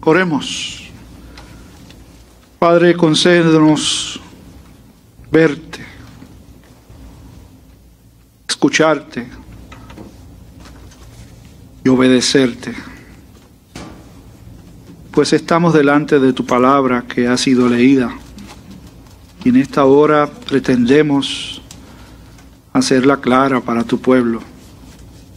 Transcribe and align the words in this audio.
Oremos. 0.00 0.90
Padre, 2.58 2.96
concédenos 2.96 4.20
verte, 5.30 5.84
escucharte 8.48 9.28
y 11.84 11.88
obedecerte, 11.88 12.74
pues 15.12 15.32
estamos 15.32 15.74
delante 15.74 16.18
de 16.18 16.32
tu 16.32 16.46
palabra 16.46 17.04
que 17.08 17.28
ha 17.28 17.36
sido 17.36 17.68
leída 17.68 18.12
y 19.44 19.50
en 19.50 19.56
esta 19.56 19.84
hora 19.84 20.28
pretendemos 20.28 21.62
hacerla 22.72 23.20
clara 23.20 23.60
para 23.60 23.84
tu 23.84 24.00
pueblo. 24.00 24.40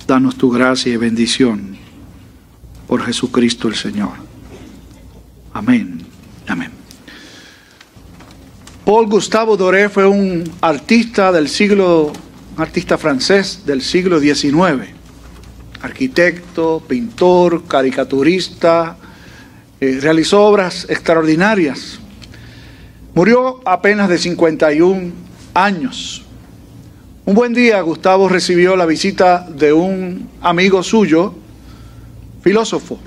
Danos 0.07 0.35
tu 0.35 0.49
gracia 0.49 0.91
y 0.91 0.97
bendición 0.97 1.77
por 2.87 3.03
Jesucristo 3.03 3.67
el 3.67 3.75
Señor. 3.75 4.30
Amén. 5.61 5.99
Amén. 6.47 6.71
Paul 8.83 9.05
Gustavo 9.05 9.55
Doré 9.55 9.89
fue 9.89 10.07
un 10.07 10.43
artista 10.59 11.31
del 11.31 11.47
siglo, 11.47 12.11
artista 12.57 12.97
francés 12.97 13.61
del 13.63 13.83
siglo 13.83 14.19
XIX, 14.19 14.89
arquitecto, 15.83 16.81
pintor, 16.87 17.65
caricaturista, 17.65 18.97
eh, 19.79 19.99
realizó 20.01 20.41
obras 20.45 20.87
extraordinarias. 20.89 21.99
Murió 23.13 23.61
apenas 23.63 24.09
de 24.09 24.17
51 24.17 25.11
años. 25.53 26.23
Un 27.23 27.35
buen 27.35 27.53
día 27.53 27.79
Gustavo 27.81 28.27
recibió 28.27 28.75
la 28.75 28.87
visita 28.87 29.47
de 29.47 29.73
un 29.73 30.27
amigo 30.41 30.81
suyo, 30.81 31.35
filósofo. 32.41 32.97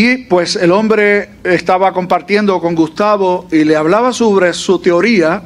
Y 0.00 0.18
pues 0.18 0.54
el 0.54 0.70
hombre 0.70 1.28
estaba 1.42 1.92
compartiendo 1.92 2.60
con 2.60 2.76
Gustavo 2.76 3.48
y 3.50 3.64
le 3.64 3.74
hablaba 3.74 4.12
sobre 4.12 4.52
su 4.52 4.78
teoría 4.78 5.42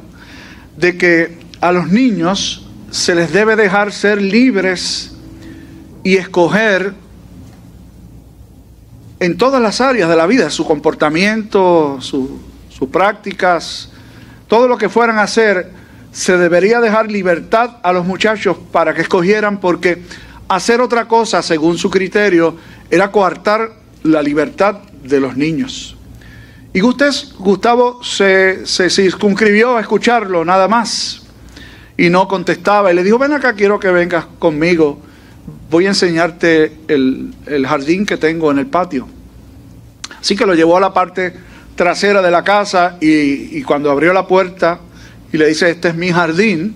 de 0.77 0.99
que 0.99 1.39
a 1.63 1.73
los 1.73 1.89
niños 1.89 2.69
se 2.91 3.15
les 3.15 3.33
debe 3.33 3.57
dejar 3.57 3.93
ser 3.93 4.21
libres 4.21 5.17
y 6.05 6.19
escoger 6.19 6.93
en 9.21 9.39
todas 9.39 9.63
las 9.63 9.81
áreas 9.81 10.11
de 10.11 10.17
la 10.17 10.27
vida, 10.27 10.51
su 10.51 10.67
comportamiento, 10.67 11.97
sus 12.03 12.29
prácticas, 12.91 13.91
todo 14.49 14.69
lo 14.69 14.77
que 14.77 14.91
fueran 14.91 15.17
a 15.17 15.23
hacer 15.23 15.71
se 16.11 16.37
debería 16.37 16.79
dejar 16.83 17.11
libertad 17.11 17.79
a 17.83 17.91
los 17.95 18.05
muchachos 18.05 18.59
para 18.71 18.93
que 18.93 19.01
escogieran, 19.01 19.61
porque 19.61 20.03
hacer 20.47 20.83
otra 20.83 21.09
cosa, 21.09 21.41
según 21.41 21.79
su 21.79 21.89
criterio, 21.89 22.55
era 22.91 23.11
coartar 23.11 23.81
la 24.03 24.23
libertad 24.23 24.79
de 25.05 25.21
los 25.21 25.37
niños. 25.37 25.97
Y 26.75 26.81
Gustavo 26.81 28.03
se, 28.03 28.67
se 28.67 28.89
circunscribió 28.89 29.77
a 29.77 29.81
escucharlo 29.81 30.45
nada 30.45 30.69
más 30.69 31.23
y 31.99 32.09
no 32.09 32.27
contestaba. 32.27 32.91
Y 32.91 32.97
le 32.97 33.05
dijo, 33.05 33.19
ven 33.19 33.33
acá, 33.33 33.53
quiero 33.53 33.79
que 33.79 33.91
vengas 33.91 34.27
conmigo. 34.39 34.99
Voy 35.71 35.87
a 35.87 35.89
enseñarte 35.91 36.79
el, 36.89 37.35
el 37.47 37.67
jardín 37.67 38.07
que 38.07 38.17
tengo 38.17 38.51
en 38.51 38.59
el 38.59 38.67
patio. 38.67 39.07
Así 40.19 40.35
que 40.35 40.47
lo 40.47 40.55
llevó 40.55 40.77
a 40.77 40.81
la 40.81 40.95
parte 40.95 41.35
trasera 41.75 42.23
de 42.23 42.31
la 42.31 42.45
casa 42.45 42.97
y, 43.01 43.59
y 43.59 43.63
cuando 43.63 43.91
abrió 43.91 44.13
la 44.13 44.27
puerta 44.27 44.81
y 45.33 45.37
le 45.37 45.49
dice, 45.49 45.71
este 45.71 45.89
es 45.89 45.95
mi 45.95 46.11
jardín, 46.11 46.75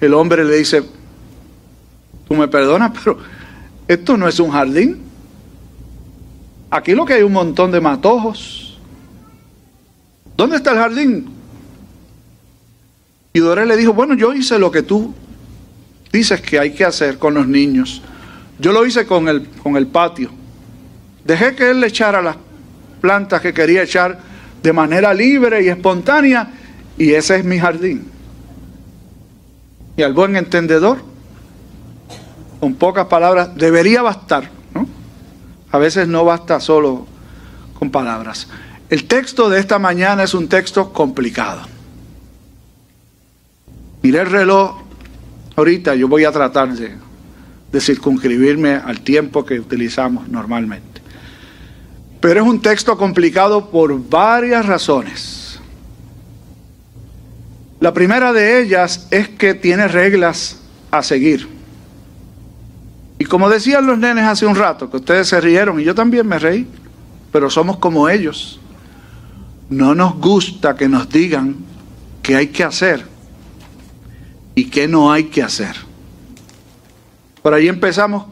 el 0.00 0.14
hombre 0.14 0.44
le 0.44 0.56
dice, 0.56 0.82
tú 2.26 2.34
me 2.34 2.48
perdonas, 2.48 2.92
pero 2.92 3.18
esto 3.88 4.16
no 4.16 4.28
es 4.28 4.38
un 4.38 4.50
jardín. 4.50 5.07
Aquí 6.70 6.94
lo 6.94 7.04
que 7.04 7.14
hay 7.14 7.22
un 7.22 7.32
montón 7.32 7.70
de 7.70 7.80
matojos. 7.80 8.78
¿Dónde 10.36 10.56
está 10.56 10.72
el 10.72 10.78
jardín? 10.78 11.30
Y 13.32 13.40
Doré 13.40 13.66
le 13.66 13.76
dijo, 13.76 13.92
bueno, 13.92 14.14
yo 14.14 14.32
hice 14.34 14.58
lo 14.58 14.70
que 14.70 14.82
tú 14.82 15.14
dices 16.12 16.40
que 16.40 16.58
hay 16.58 16.72
que 16.72 16.84
hacer 16.84 17.18
con 17.18 17.34
los 17.34 17.46
niños. 17.46 18.02
Yo 18.58 18.72
lo 18.72 18.84
hice 18.86 19.06
con 19.06 19.28
el, 19.28 19.48
con 19.62 19.76
el 19.76 19.86
patio. 19.86 20.30
Dejé 21.24 21.54
que 21.54 21.70
él 21.70 21.80
le 21.80 21.88
echara 21.88 22.22
las 22.22 22.36
plantas 23.00 23.40
que 23.40 23.52
quería 23.52 23.82
echar 23.82 24.18
de 24.62 24.72
manera 24.72 25.14
libre 25.14 25.62
y 25.62 25.68
espontánea 25.68 26.50
y 26.96 27.12
ese 27.12 27.36
es 27.36 27.44
mi 27.44 27.58
jardín. 27.58 28.10
Y 29.96 30.02
al 30.02 30.12
buen 30.12 30.36
entendedor, 30.36 30.98
con 32.60 32.74
pocas 32.74 33.06
palabras, 33.06 33.54
debería 33.56 34.02
bastar. 34.02 34.57
A 35.70 35.78
veces 35.78 36.08
no 36.08 36.24
basta 36.24 36.60
solo 36.60 37.06
con 37.78 37.90
palabras. 37.90 38.48
El 38.88 39.04
texto 39.04 39.50
de 39.50 39.60
esta 39.60 39.78
mañana 39.78 40.22
es 40.22 40.34
un 40.34 40.48
texto 40.48 40.92
complicado. 40.92 41.62
Miré 44.02 44.20
el 44.20 44.30
reloj 44.30 44.82
ahorita, 45.56 45.94
yo 45.94 46.08
voy 46.08 46.24
a 46.24 46.32
tratar 46.32 46.72
de, 46.74 46.94
de 47.70 47.80
circunscribirme 47.80 48.74
al 48.74 49.00
tiempo 49.00 49.44
que 49.44 49.60
utilizamos 49.60 50.28
normalmente. 50.28 51.02
Pero 52.20 52.40
es 52.40 52.46
un 52.46 52.62
texto 52.62 52.96
complicado 52.96 53.70
por 53.70 54.08
varias 54.08 54.66
razones. 54.66 55.60
La 57.80 57.92
primera 57.92 58.32
de 58.32 58.60
ellas 58.60 59.06
es 59.10 59.28
que 59.28 59.54
tiene 59.54 59.86
reglas 59.86 60.58
a 60.90 61.02
seguir. 61.02 61.57
Como 63.28 63.50
decían 63.50 63.86
los 63.86 63.98
nenes 63.98 64.24
hace 64.24 64.46
un 64.46 64.56
rato, 64.56 64.90
que 64.90 64.96
ustedes 64.96 65.28
se 65.28 65.40
rieron 65.40 65.78
y 65.78 65.84
yo 65.84 65.94
también 65.94 66.26
me 66.26 66.38
reí, 66.38 66.66
pero 67.30 67.50
somos 67.50 67.76
como 67.76 68.08
ellos. 68.08 68.58
No 69.68 69.94
nos 69.94 70.18
gusta 70.18 70.74
que 70.74 70.88
nos 70.88 71.10
digan 71.10 71.56
qué 72.22 72.36
hay 72.36 72.46
que 72.48 72.64
hacer 72.64 73.04
y 74.54 74.64
qué 74.70 74.88
no 74.88 75.12
hay 75.12 75.24
que 75.24 75.42
hacer. 75.42 75.76
Por 77.42 77.52
ahí 77.52 77.68
empezamos, 77.68 78.24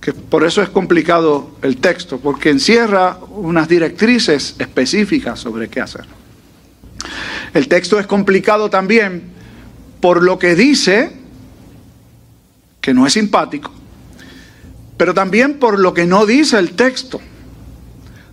que 0.00 0.14
por 0.14 0.44
eso 0.44 0.62
es 0.62 0.70
complicado 0.70 1.50
el 1.60 1.76
texto, 1.76 2.18
porque 2.18 2.48
encierra 2.48 3.18
unas 3.30 3.68
directrices 3.68 4.56
específicas 4.58 5.38
sobre 5.38 5.68
qué 5.68 5.82
hacer. 5.82 6.06
El 7.52 7.68
texto 7.68 7.98
es 7.98 8.06
complicado 8.06 8.70
también 8.70 9.22
por 10.00 10.22
lo 10.22 10.38
que 10.38 10.54
dice, 10.54 11.12
que 12.80 12.94
no 12.94 13.06
es 13.06 13.12
simpático, 13.12 13.72
pero 14.98 15.14
también 15.14 15.54
por 15.54 15.78
lo 15.78 15.94
que 15.94 16.04
no 16.04 16.26
dice 16.26 16.58
el 16.58 16.72
texto, 16.72 17.20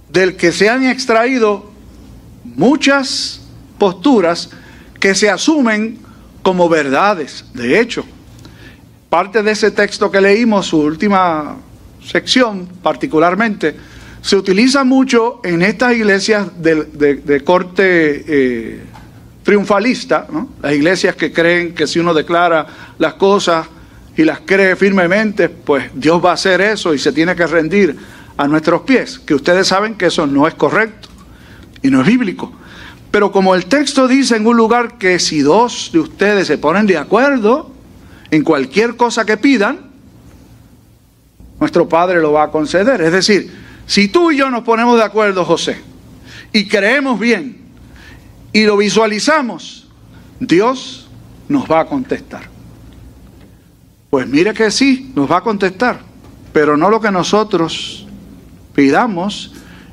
del 0.09 0.35
que 0.35 0.51
se 0.51 0.67
han 0.67 0.85
extraído 0.85 1.71
muchas 2.43 3.41
posturas 3.77 4.49
que 4.99 5.13
se 5.13 5.29
asumen 5.29 5.99
como 6.41 6.67
verdades. 6.67 7.45
De 7.53 7.79
hecho, 7.79 8.03
parte 9.09 9.43
de 9.43 9.51
ese 9.51 9.71
texto 9.71 10.11
que 10.11 10.19
leímos, 10.19 10.67
su 10.67 10.79
última 10.79 11.57
sección 12.03 12.67
particularmente, 12.81 13.75
se 14.21 14.35
utiliza 14.35 14.83
mucho 14.83 15.41
en 15.43 15.61
estas 15.61 15.93
iglesias 15.93 16.47
de, 16.57 17.41
corte 17.45 18.23
eh, 18.27 18.79
triunfalista, 19.43 20.25
las 20.63 20.73
iglesias 20.73 21.15
que 21.15 21.31
creen 21.31 21.75
que 21.75 21.85
si 21.85 21.99
uno 21.99 22.11
declara 22.11 22.65
las 22.97 23.13
cosas 23.13 23.67
y 24.17 24.23
las 24.23 24.41
cree 24.41 24.75
firmemente, 24.75 25.49
pues 25.49 25.89
Dios 25.93 26.23
va 26.23 26.31
a 26.31 26.33
hacer 26.33 26.61
eso 26.61 26.93
y 26.93 26.99
se 26.99 27.11
tiene 27.11 27.35
que 27.35 27.47
rendir 27.47 27.95
a 28.37 28.47
nuestros 28.47 28.81
pies, 28.81 29.19
que 29.19 29.33
ustedes 29.33 29.67
saben 29.67 29.95
que 29.95 30.07
eso 30.07 30.25
no 30.27 30.47
es 30.47 30.53
correcto 30.53 31.09
y 31.81 31.89
no 31.89 32.01
es 32.01 32.07
bíblico. 32.07 32.51
Pero 33.11 33.31
como 33.31 33.55
el 33.55 33.65
texto 33.67 34.07
dice 34.07 34.35
en 34.35 34.45
un 34.45 34.57
lugar 34.57 34.97
que 34.97 35.19
si 35.19 35.39
dos 35.39 35.89
de 35.93 35.99
ustedes 35.99 36.47
se 36.47 36.57
ponen 36.57 36.85
de 36.85 36.97
acuerdo 36.97 37.71
en 38.31 38.43
cualquier 38.43 38.97
cosa 38.97 39.25
que 39.25 39.37
pidan, 39.37 39.91
nuestro 41.59 41.87
Padre 41.87 42.21
lo 42.21 42.33
va 42.33 42.43
a 42.43 42.51
conceder. 42.51 43.01
Es 43.01 43.11
decir, 43.11 43.51
si 43.85 44.07
tú 44.07 44.31
y 44.31 44.37
yo 44.37 44.50
nos 44.50 44.63
ponemos 44.63 44.97
de 44.97 45.03
acuerdo, 45.03 45.45
José, 45.45 45.77
y 46.51 46.68
creemos 46.68 47.19
bien, 47.19 47.57
y 48.51 48.63
lo 48.63 48.77
visualizamos, 48.77 49.88
Dios 50.39 51.07
nos 51.47 51.69
va 51.69 51.81
a 51.81 51.85
contestar. 51.85 52.55
Pues 54.15 54.29
mire 54.29 54.53
que 54.53 54.71
sí, 54.71 55.12
nos 55.13 55.29
va 55.29 55.39
a 55.39 55.41
contestar, 55.41 56.00
pero 56.53 56.77
no 56.77 56.89
lo 56.89 57.01
que 57.01 57.12
nosotros 57.12 58.07
pidamos 58.73 59.51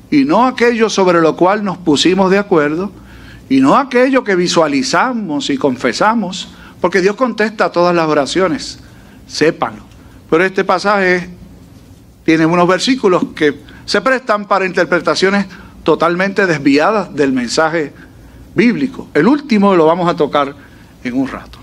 y 0.09 0.23
no 0.23 0.47
aquello 0.47 0.89
sobre 0.89 1.19
lo 1.19 1.35
cual 1.35 1.61
nos 1.61 1.77
pusimos 1.77 2.31
de 2.31 2.37
acuerdo 2.37 2.89
y 3.49 3.59
no 3.59 3.75
aquello 3.75 4.23
que 4.23 4.37
visualizamos 4.37 5.49
y 5.49 5.57
confesamos, 5.57 6.47
porque 6.79 7.01
Dios 7.01 7.17
contesta 7.17 7.69
todas 7.73 7.93
las 7.93 8.07
oraciones, 8.07 8.79
sépanlo. 9.27 9.83
Pero 10.29 10.45
este 10.45 10.63
pasaje 10.63 11.29
tiene 12.23 12.45
unos 12.45 12.65
versículos 12.65 13.25
que 13.35 13.59
se 13.83 13.99
prestan 13.99 14.45
para 14.45 14.65
interpretaciones 14.65 15.47
totalmente 15.83 16.47
desviadas 16.47 17.13
del 17.13 17.33
mensaje 17.33 17.91
bíblico. 18.55 19.09
El 19.13 19.27
último 19.27 19.75
lo 19.75 19.85
vamos 19.85 20.07
a 20.07 20.15
tocar 20.15 20.55
en 21.03 21.13
un 21.13 21.27
rato. 21.27 21.62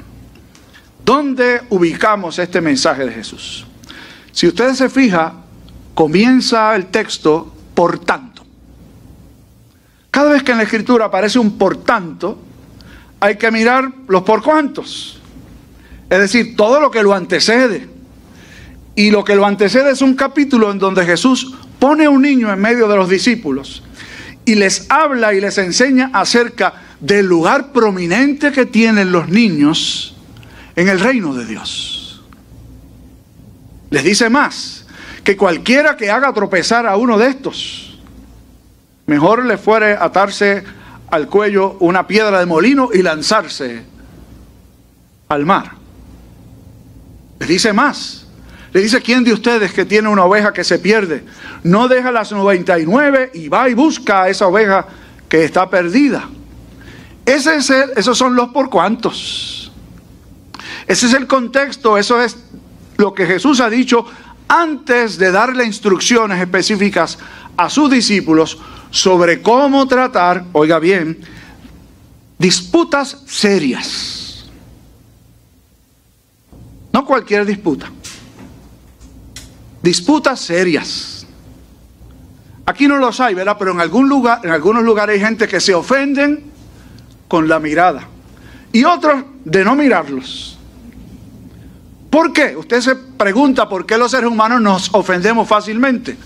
¿Dónde 1.05 1.63
ubicamos 1.71 2.39
este 2.39 2.61
mensaje 2.61 3.05
de 3.05 3.13
Jesús? 3.13 3.67
Si 4.33 4.47
ustedes 4.47 4.79
se 4.79 4.89
fijan, 4.89 5.43
comienza 5.95 6.75
el 6.77 6.87
texto 6.87 7.53
por 7.75 7.99
tanto. 7.99 8.45
Cada 10.11 10.33
vez 10.33 10.43
que 10.43 10.53
en 10.53 10.59
la 10.59 10.65
escritura 10.65 11.07
aparece 11.07 11.39
un 11.39 11.57
por 11.57 11.79
tanto, 11.79 12.39
hay 13.21 13.37
que 13.37 13.51
mirar 13.51 13.91
los 14.09 14.23
por 14.23 14.43
cuantos. 14.43 15.21
Es 16.09 16.19
decir, 16.19 16.57
todo 16.57 16.81
lo 16.81 16.91
que 16.91 17.03
lo 17.03 17.15
antecede. 17.15 17.89
Y 18.97 19.11
lo 19.11 19.25
que 19.25 19.37
lo 19.37 19.47
antecede 19.47 19.93
es 19.93 20.03
un 20.03 20.15
capítulo 20.15 20.71
en 20.71 20.79
donde 20.79 21.07
Jesús 21.07 21.55
pone 21.79 22.05
a 22.05 22.11
un 22.11 22.23
niño 22.23 22.53
en 22.53 22.61
medio 22.61 22.89
de 22.89 22.97
los 22.97 23.09
discípulos 23.09 23.83
y 24.45 24.57
les 24.57 24.91
habla 24.91 25.33
y 25.33 25.41
les 25.41 25.59
enseña 25.59 26.11
acerca 26.13 26.75
del 27.01 27.27
lugar 27.27 27.73
prominente 27.73 28.53
que 28.53 28.67
tienen 28.67 29.13
los 29.13 29.29
niños 29.29 30.17
en 30.77 30.89
el 30.89 31.01
reino 31.01 31.35
de 31.35 31.47
Dios. 31.47 32.23
Les 33.91 34.05
dice 34.05 34.31
más, 34.31 34.87
que 35.25 35.37
cualquiera 35.37 35.97
que 35.97 36.11
haga 36.11 36.33
tropezar 36.33 36.87
a 36.87 36.97
uno 36.97 37.19
de 37.19 37.29
estos, 37.29 37.99
mejor 39.07 39.45
le 39.45 39.59
fuere 39.59 39.93
atarse 39.93 40.65
al 41.11 41.29
cuello 41.29 41.77
una 41.81 42.07
piedra 42.07 42.39
de 42.39 42.47
molino 42.47 42.91
y 42.93 43.03
lanzarse 43.03 43.83
al 45.29 45.45
mar. 45.45 45.73
Les 47.41 47.49
dice 47.49 47.73
más. 47.73 48.27
Le 48.73 48.81
dice, 48.81 49.01
¿quién 49.01 49.25
de 49.25 49.33
ustedes 49.33 49.73
que 49.73 49.85
tiene 49.85 50.09
una 50.09 50.25
oveja 50.25 50.53
que 50.53 50.63
se 50.63 50.79
pierde? 50.79 51.25
No 51.65 51.89
deja 51.89 52.13
las 52.13 52.31
99 52.31 53.33
y 53.35 53.49
va 53.49 53.69
y 53.69 53.75
busca 53.75 54.23
a 54.23 54.29
esa 54.29 54.47
oveja 54.47 54.87
que 55.29 55.45
está 55.45 55.69
perdida. 55.69 56.29
Ese 57.27 57.57
es 57.57 57.71
esos 57.71 58.17
son 58.17 58.37
los 58.37 58.51
por 58.51 58.71
cuantos. 58.71 59.60
Ese 60.91 61.07
es 61.07 61.15
el 61.15 61.29
contexto, 61.29 61.97
eso 61.97 62.21
es 62.21 62.37
lo 62.97 63.15
que 63.15 63.25
Jesús 63.25 63.61
ha 63.61 63.71
dicho 63.71 64.05
antes 64.49 65.19
de 65.19 65.31
darle 65.31 65.65
instrucciones 65.65 66.41
específicas 66.41 67.17
a 67.57 67.71
sus 67.71 67.89
discípulos 67.89 68.59
sobre 68.91 69.41
cómo 69.41 69.87
tratar, 69.87 70.47
oiga 70.51 70.81
bien, 70.81 71.21
disputas 72.37 73.23
serias. 73.25 74.51
No 76.93 77.07
cualquier 77.07 77.47
disputa. 77.47 77.89
Disputas 79.81 80.41
serias. 80.41 81.25
Aquí 82.67 82.89
no 82.89 82.97
los 82.97 83.21
hay, 83.21 83.35
¿verdad? 83.35 83.55
Pero 83.57 83.71
en 83.71 83.81
algún 83.81 84.09
lugar, 84.09 84.41
en 84.43 84.51
algunos 84.51 84.83
lugares 84.83 85.15
hay 85.15 85.25
gente 85.25 85.47
que 85.47 85.61
se 85.61 85.73
ofenden 85.73 86.51
con 87.29 87.49
la 87.49 87.61
mirada 87.61 88.09
y 88.73 88.83
otros 88.83 89.23
de 89.45 89.65
no 89.65 89.77
mirarlos. 89.77 90.50
¿Por 92.11 92.33
qué? 92.33 92.57
Usted 92.57 92.81
se 92.81 92.97
pregunta 92.97 93.69
por 93.69 93.87
qué 93.87 93.97
los 93.97 94.11
seres 94.11 94.29
humanos 94.29 94.61
nos 94.61 94.93
ofendemos 94.93 95.49
fácilmente. 95.49 96.17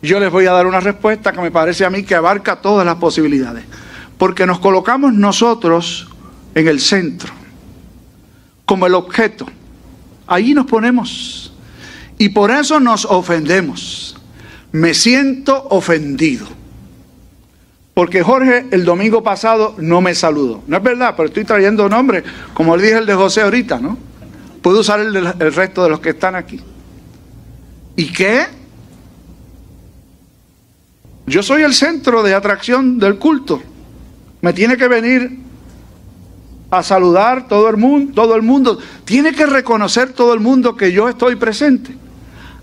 Yo 0.00 0.18
les 0.18 0.32
voy 0.32 0.46
a 0.46 0.52
dar 0.52 0.66
una 0.66 0.80
respuesta 0.80 1.32
que 1.32 1.40
me 1.42 1.50
parece 1.50 1.84
a 1.84 1.90
mí 1.90 2.02
que 2.02 2.14
abarca 2.14 2.56
todas 2.56 2.86
las 2.86 2.96
posibilidades. 2.96 3.64
Porque 4.16 4.46
nos 4.46 4.58
colocamos 4.58 5.12
nosotros 5.12 6.08
en 6.54 6.66
el 6.66 6.80
centro, 6.80 7.32
como 8.64 8.86
el 8.86 8.94
objeto. 8.94 9.46
Ahí 10.26 10.54
nos 10.54 10.64
ponemos. 10.64 11.52
Y 12.16 12.30
por 12.30 12.50
eso 12.50 12.80
nos 12.80 13.04
ofendemos. 13.04 14.16
Me 14.72 14.94
siento 14.94 15.66
ofendido. 15.68 16.46
Porque 17.92 18.22
Jorge 18.22 18.66
el 18.70 18.86
domingo 18.86 19.22
pasado 19.22 19.74
no 19.78 20.00
me 20.00 20.14
saludó. 20.14 20.62
No 20.66 20.78
es 20.78 20.82
verdad, 20.82 21.14
pero 21.16 21.28
estoy 21.28 21.44
trayendo 21.44 21.86
nombre, 21.88 22.24
como 22.54 22.76
le 22.76 22.84
dije 22.84 22.98
el 22.98 23.06
de 23.06 23.14
José 23.14 23.42
ahorita, 23.42 23.78
¿no? 23.78 24.09
Puedo 24.62 24.80
usar 24.80 25.00
el, 25.00 25.16
el 25.16 25.54
resto 25.54 25.82
de 25.82 25.90
los 25.90 26.00
que 26.00 26.10
están 26.10 26.34
aquí. 26.34 26.60
¿Y 27.96 28.12
qué? 28.12 28.46
Yo 31.26 31.42
soy 31.42 31.62
el 31.62 31.74
centro 31.74 32.22
de 32.22 32.34
atracción 32.34 32.98
del 32.98 33.16
culto. 33.16 33.62
Me 34.40 34.52
tiene 34.52 34.76
que 34.76 34.88
venir 34.88 35.38
a 36.70 36.82
saludar 36.82 37.48
todo 37.48 37.68
el 37.68 37.76
mundo, 37.76 38.12
todo 38.14 38.36
el 38.36 38.42
mundo. 38.42 38.78
Tiene 39.04 39.32
que 39.32 39.46
reconocer 39.46 40.12
todo 40.12 40.34
el 40.34 40.40
mundo 40.40 40.76
que 40.76 40.92
yo 40.92 41.08
estoy 41.08 41.36
presente. 41.36 41.96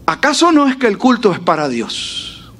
¿Acaso 0.05 0.51
no 0.51 0.67
es 0.67 0.77
que 0.77 0.87
el 0.87 0.97
culto 0.97 1.31
es 1.33 1.39
para 1.39 1.67
Dios? 1.67 2.51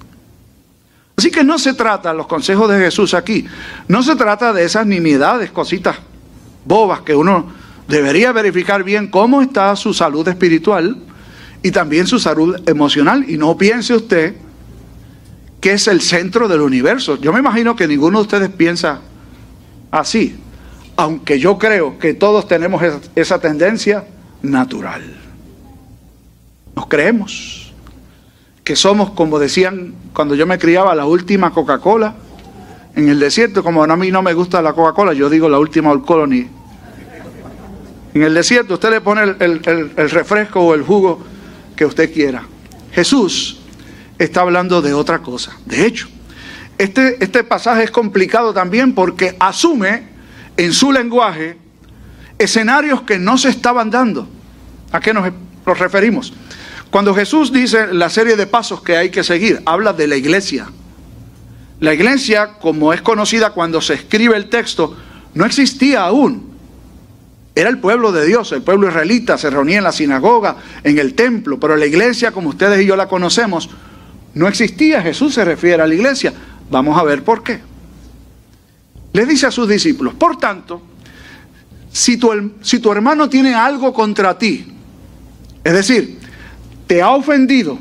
Así 1.16 1.32
que 1.32 1.44
no 1.44 1.58
se 1.58 1.74
trata, 1.74 2.14
los 2.14 2.28
consejos 2.28 2.70
de 2.70 2.78
Jesús 2.80 3.14
aquí, 3.14 3.46
no 3.88 4.04
se 4.04 4.16
trata 4.16 4.54
de 4.54 4.66
esas 4.66 4.86
nimiedades, 4.86 5.50
cositas 5.50 5.96
bobas 6.64 7.02
que 7.02 7.16
uno 7.16 7.52
debería 7.88 8.32
verificar 8.32 8.84
bien 8.84 9.08
cómo 9.08 9.42
está 9.42 9.76
su 9.76 9.94
salud 9.94 10.28
espiritual 10.28 10.98
y 11.64 11.72
también 11.72 12.08
su 12.08 12.20
salud 12.20 12.68
emocional. 12.68 13.30
Y 13.30 13.38
no 13.38 13.58
piense 13.58 13.96
usted 13.96 14.36
que 15.62 15.74
es 15.74 15.88
el 15.88 16.02
centro 16.02 16.48
del 16.48 16.62
universo. 16.62 17.18
Yo 17.18 17.34
me 17.34 17.40
imagino 17.40 17.76
que 17.76 17.88
ninguno 17.88 18.20
de 18.20 18.24
ustedes 18.24 18.50
piensa 18.50 19.02
así, 19.92 20.36
aunque 20.96 21.40
yo 21.40 21.58
creo 21.58 21.98
que 21.98 22.14
todos 22.14 22.48
tenemos 22.48 22.82
esa 23.16 23.40
tendencia 23.40 24.06
natural. 24.42 25.04
Nos 26.76 26.88
creemos 26.88 27.74
que 28.64 28.76
somos, 28.76 29.12
como 29.12 29.40
decían 29.40 29.94
cuando 30.14 30.36
yo 30.36 30.46
me 30.46 30.60
criaba, 30.60 30.94
la 30.94 31.06
última 31.06 31.52
Coca-Cola 31.52 32.16
en 32.96 33.10
el 33.10 33.20
desierto. 33.20 33.64
Como 33.64 33.84
a 33.84 33.96
mí 33.96 34.12
no 34.12 34.22
me 34.22 34.34
gusta 34.34 34.62
la 34.62 34.74
Coca-Cola, 34.74 35.14
yo 35.14 35.30
digo 35.30 35.50
la 35.50 35.58
última 35.58 35.92
Old 35.92 36.06
En 38.18 38.24
el 38.24 38.34
desierto 38.34 38.74
usted 38.74 38.90
le 38.90 39.02
pone 39.02 39.22
el, 39.22 39.92
refresco 40.10 40.60
o 40.60 40.74
el 40.74 40.82
jugo 40.82 41.24
que 41.76 41.86
usted 41.86 42.12
quiera. 42.12 42.42
Jesús 42.92 43.60
está 44.18 44.42
hablando 44.42 44.82
de 44.82 44.92
otra 44.96 45.20
cosa. 45.20 45.56
De 45.68 45.86
hecho, 45.86 46.08
este, 46.80 47.24
este 47.24 47.44
pasaje 47.44 47.84
es 47.84 47.92
complicado 47.92 48.56
también 48.56 48.96
porque 48.96 49.38
asume 49.40 50.08
en 50.58 50.74
su 50.74 50.92
lenguaje 50.92 51.60
escenarios 52.40 53.04
que 53.04 53.20
no 53.20 53.38
se 53.38 53.50
estaban 53.50 53.92
dando. 53.92 54.28
¿A 54.92 55.00
qué 55.00 55.14
nos 55.14 55.32
referimos? 55.78 56.34
Cuando 56.90 57.14
Jesús 57.14 57.54
dice 57.54 57.94
la 57.94 58.10
serie 58.10 58.36
de 58.36 58.48
pasos 58.48 58.82
que 58.82 58.98
hay 58.98 59.12
que 59.12 59.24
seguir, 59.24 59.62
habla 59.64 59.94
de 59.94 60.08
la 60.08 60.16
iglesia. 60.16 60.72
La 61.80 61.94
iglesia, 61.94 62.54
como 62.54 62.94
es 62.94 63.02
conocida 63.04 63.52
cuando 63.52 63.80
se 63.80 63.94
escribe 63.94 64.36
el 64.36 64.50
texto, 64.50 64.98
no 65.36 65.46
existía 65.46 66.02
aún. 66.02 66.47
Era 67.58 67.72
el 67.72 67.80
pueblo 67.80 68.12
de 68.12 68.24
Dios, 68.24 68.52
el 68.52 68.62
pueblo 68.62 68.88
israelita, 68.88 69.36
se 69.36 69.50
reunía 69.50 69.80
en 69.80 69.84
la 69.84 69.92
sinagoga, 69.92 70.58
en 70.84 71.00
el 71.00 71.16
templo, 71.16 71.60
pero 71.60 71.76
la 71.76 71.88
iglesia, 71.88 72.32
como 72.32 72.50
ustedes 72.50 72.80
y 72.84 72.86
yo 72.86 72.96
la 72.96 73.08
conocemos, 73.08 73.68
no 74.36 74.48
existía. 74.48 75.02
Jesús 75.02 75.34
se 75.34 75.44
refiere 75.44 75.82
a 75.82 75.88
la 75.88 75.96
iglesia. 75.96 76.32
Vamos 76.70 76.96
a 77.00 77.04
ver 77.04 77.24
por 77.24 77.42
qué. 77.42 77.60
Le 79.12 79.26
dice 79.26 79.48
a 79.48 79.52
sus 79.52 79.68
discípulos, 79.68 80.14
por 80.14 80.38
tanto, 80.38 80.84
si 81.92 82.18
tu, 82.18 82.30
si 82.62 82.78
tu 82.78 82.92
hermano 82.92 83.28
tiene 83.28 83.56
algo 83.56 83.92
contra 83.92 84.38
ti, 84.38 84.72
es 85.64 85.74
decir, 85.74 86.20
te 86.86 87.02
ha 87.02 87.10
ofendido, 87.10 87.80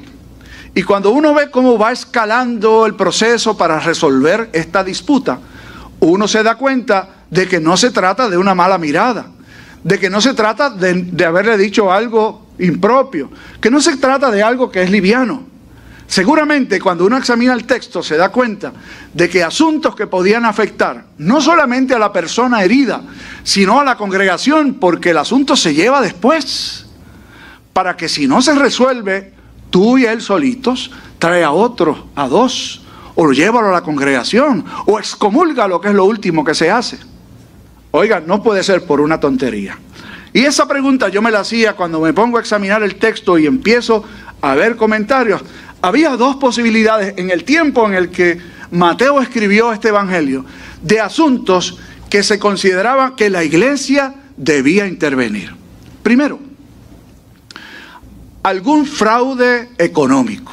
y 0.75 0.85
cuando 0.85 1.11
uno 1.11 1.35
ve 1.35 1.51
cómo 1.51 1.77
va 1.77 1.93
escalando 1.93 2.87
el 2.87 2.95
proceso 2.95 3.59
para 3.59 3.79
resolver 3.79 4.49
esta 4.55 4.83
disputa, 4.83 5.39
uno 6.01 6.27
se 6.27 6.43
da 6.43 6.55
cuenta 6.55 7.27
de 7.31 7.47
que 7.47 7.61
no 7.61 7.77
se 7.77 7.91
trata 7.91 8.31
de 8.31 8.39
una 8.39 8.55
mala 8.55 8.79
mirada, 8.79 9.36
de 9.83 9.99
que 9.99 10.11
no 10.11 10.21
se 10.21 10.35
trata 10.35 10.71
de, 10.71 11.25
haberle 11.25 11.57
dicho 11.57 11.93
algo 11.93 12.47
impropio, 12.59 13.31
que 13.61 13.71
no 13.71 13.81
se 13.81 13.97
trata 13.97 14.31
de 14.31 14.43
algo 14.43 14.71
que 14.71 14.83
es 14.83 14.91
liviano, 14.91 15.57
Seguramente 16.07 16.81
cuando 16.81 17.05
uno 17.05 17.17
examina 17.17 17.53
el 17.53 17.65
texto 17.65 18.03
se 18.03 18.17
da 18.17 18.29
cuenta 18.29 18.73
de 19.13 19.29
que 19.29 19.43
asuntos 19.43 19.97
que 19.97 20.07
podían 20.07 20.45
afectar 20.45 21.05
no 21.19 21.41
solamente 21.41 21.95
a 21.95 21.99
la 21.99 22.13
persona 22.13 22.63
herida, 22.63 23.03
sino 23.43 23.81
a 23.81 23.85
la 23.85 23.97
congregación, 23.97 24.75
porque 24.75 25.11
el 25.11 25.19
asunto 25.19 25.57
se 25.57 25.75
lleva 25.75 26.01
después, 26.01 26.87
para 27.73 27.97
que 27.97 28.09
si 28.09 28.29
no 28.29 28.41
se 28.41 28.55
resuelve, 28.55 29.35
tú 29.71 29.99
y 29.99 30.07
él 30.07 30.23
solitos, 30.23 30.93
trae 31.19 31.43
a 31.43 31.51
otro, 31.51 32.07
a 32.15 32.29
dos, 32.29 32.83
o 33.17 33.33
llévalo 33.33 33.69
a 33.69 33.73
la 33.73 33.83
congregación, 33.83 34.65
o 34.87 34.99
excomulga 34.99 35.67
lo 35.67 35.81
que 35.81 35.89
es 35.89 35.95
lo 35.95 36.05
último 36.05 36.45
que 36.45 36.55
se 36.55 36.71
hace. 36.71 36.99
Oiga, 37.91 38.23
no 38.25 38.43
puede 38.43 38.63
ser 38.63 38.85
por 38.85 39.01
una 39.01 39.19
tontería. 39.21 39.79
Y 40.33 40.41
esa 40.41 40.69
pregunta 40.69 41.09
yo 41.09 41.23
me 41.23 41.31
la 41.31 41.41
hacía 41.41 41.75
cuando 41.75 42.01
me 42.01 42.13
pongo 42.13 42.37
a 42.37 42.41
examinar 42.41 42.83
el 42.83 42.97
texto 42.97 43.39
y 43.39 43.47
empiezo 43.47 44.05
a 44.43 44.55
ver 44.55 44.77
comentarios 44.77 45.43
había 45.83 46.17
dos 46.17 46.37
posibilidades 46.37 47.15
en 47.17 47.31
el 47.31 47.45
tiempo 47.45 47.87
en 47.87 47.95
el 47.95 48.11
que 48.11 48.39
Mateo 48.71 49.21
escribió 49.21 49.73
este 49.73 49.89
Evangelio 49.89 50.45
de 50.83 51.01
asuntos 51.01 51.79
que 52.11 52.23
se 52.23 52.39
consideraba 52.39 53.15
que 53.15 53.31
la 53.31 53.45
iglesia 53.45 54.15
debía 54.37 54.87
intervenir. 54.87 55.55
Primero, 56.03 56.41
algún 58.43 58.87
fraude 58.87 59.71
económico. 59.79 60.53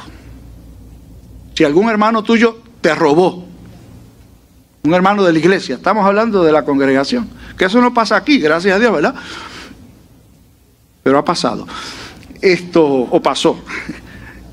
Si 1.54 1.64
algún 1.64 1.88
hermano 1.88 2.22
tuyo 2.22 2.62
te 2.80 2.94
robó, 2.94 3.46
un 4.84 4.92
hermano 4.92 5.24
de 5.24 5.32
la 5.32 5.38
iglesia, 5.38 5.76
estamos 5.76 6.04
hablando 6.04 6.44
de 6.44 6.52
la 6.52 6.62
congregación, 6.62 7.26
que 7.56 7.64
eso 7.64 7.80
no 7.80 7.94
pasa 7.94 8.16
aquí, 8.16 8.38
gracias 8.38 8.76
a 8.76 8.78
Dios, 8.78 8.92
¿verdad? 8.92 9.14
Pero 11.02 11.18
ha 11.18 11.24
pasado. 11.24 11.66
Esto, 12.42 12.84
o 12.84 13.22
pasó 13.22 13.64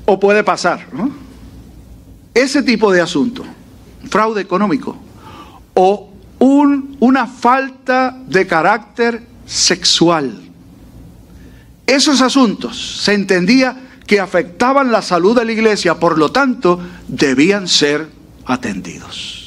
o 0.06 0.18
puede 0.18 0.42
pasar. 0.42 0.86
ese 2.32 2.62
tipo 2.62 2.90
de 2.90 3.02
asunto, 3.02 3.44
fraude 4.08 4.40
económico 4.40 4.96
o 5.74 6.10
un, 6.38 6.96
una 7.00 7.26
falta 7.26 8.16
de 8.26 8.46
carácter 8.46 9.26
sexual, 9.44 10.40
esos 11.86 12.22
asuntos 12.22 13.02
se 13.02 13.12
entendía 13.12 13.76
que 14.06 14.18
afectaban 14.18 14.92
la 14.92 15.02
salud 15.02 15.38
de 15.38 15.44
la 15.44 15.52
iglesia, 15.52 16.00
por 16.00 16.16
lo 16.16 16.32
tanto, 16.32 16.80
debían 17.06 17.68
ser 17.68 18.08
atendidos. 18.46 19.41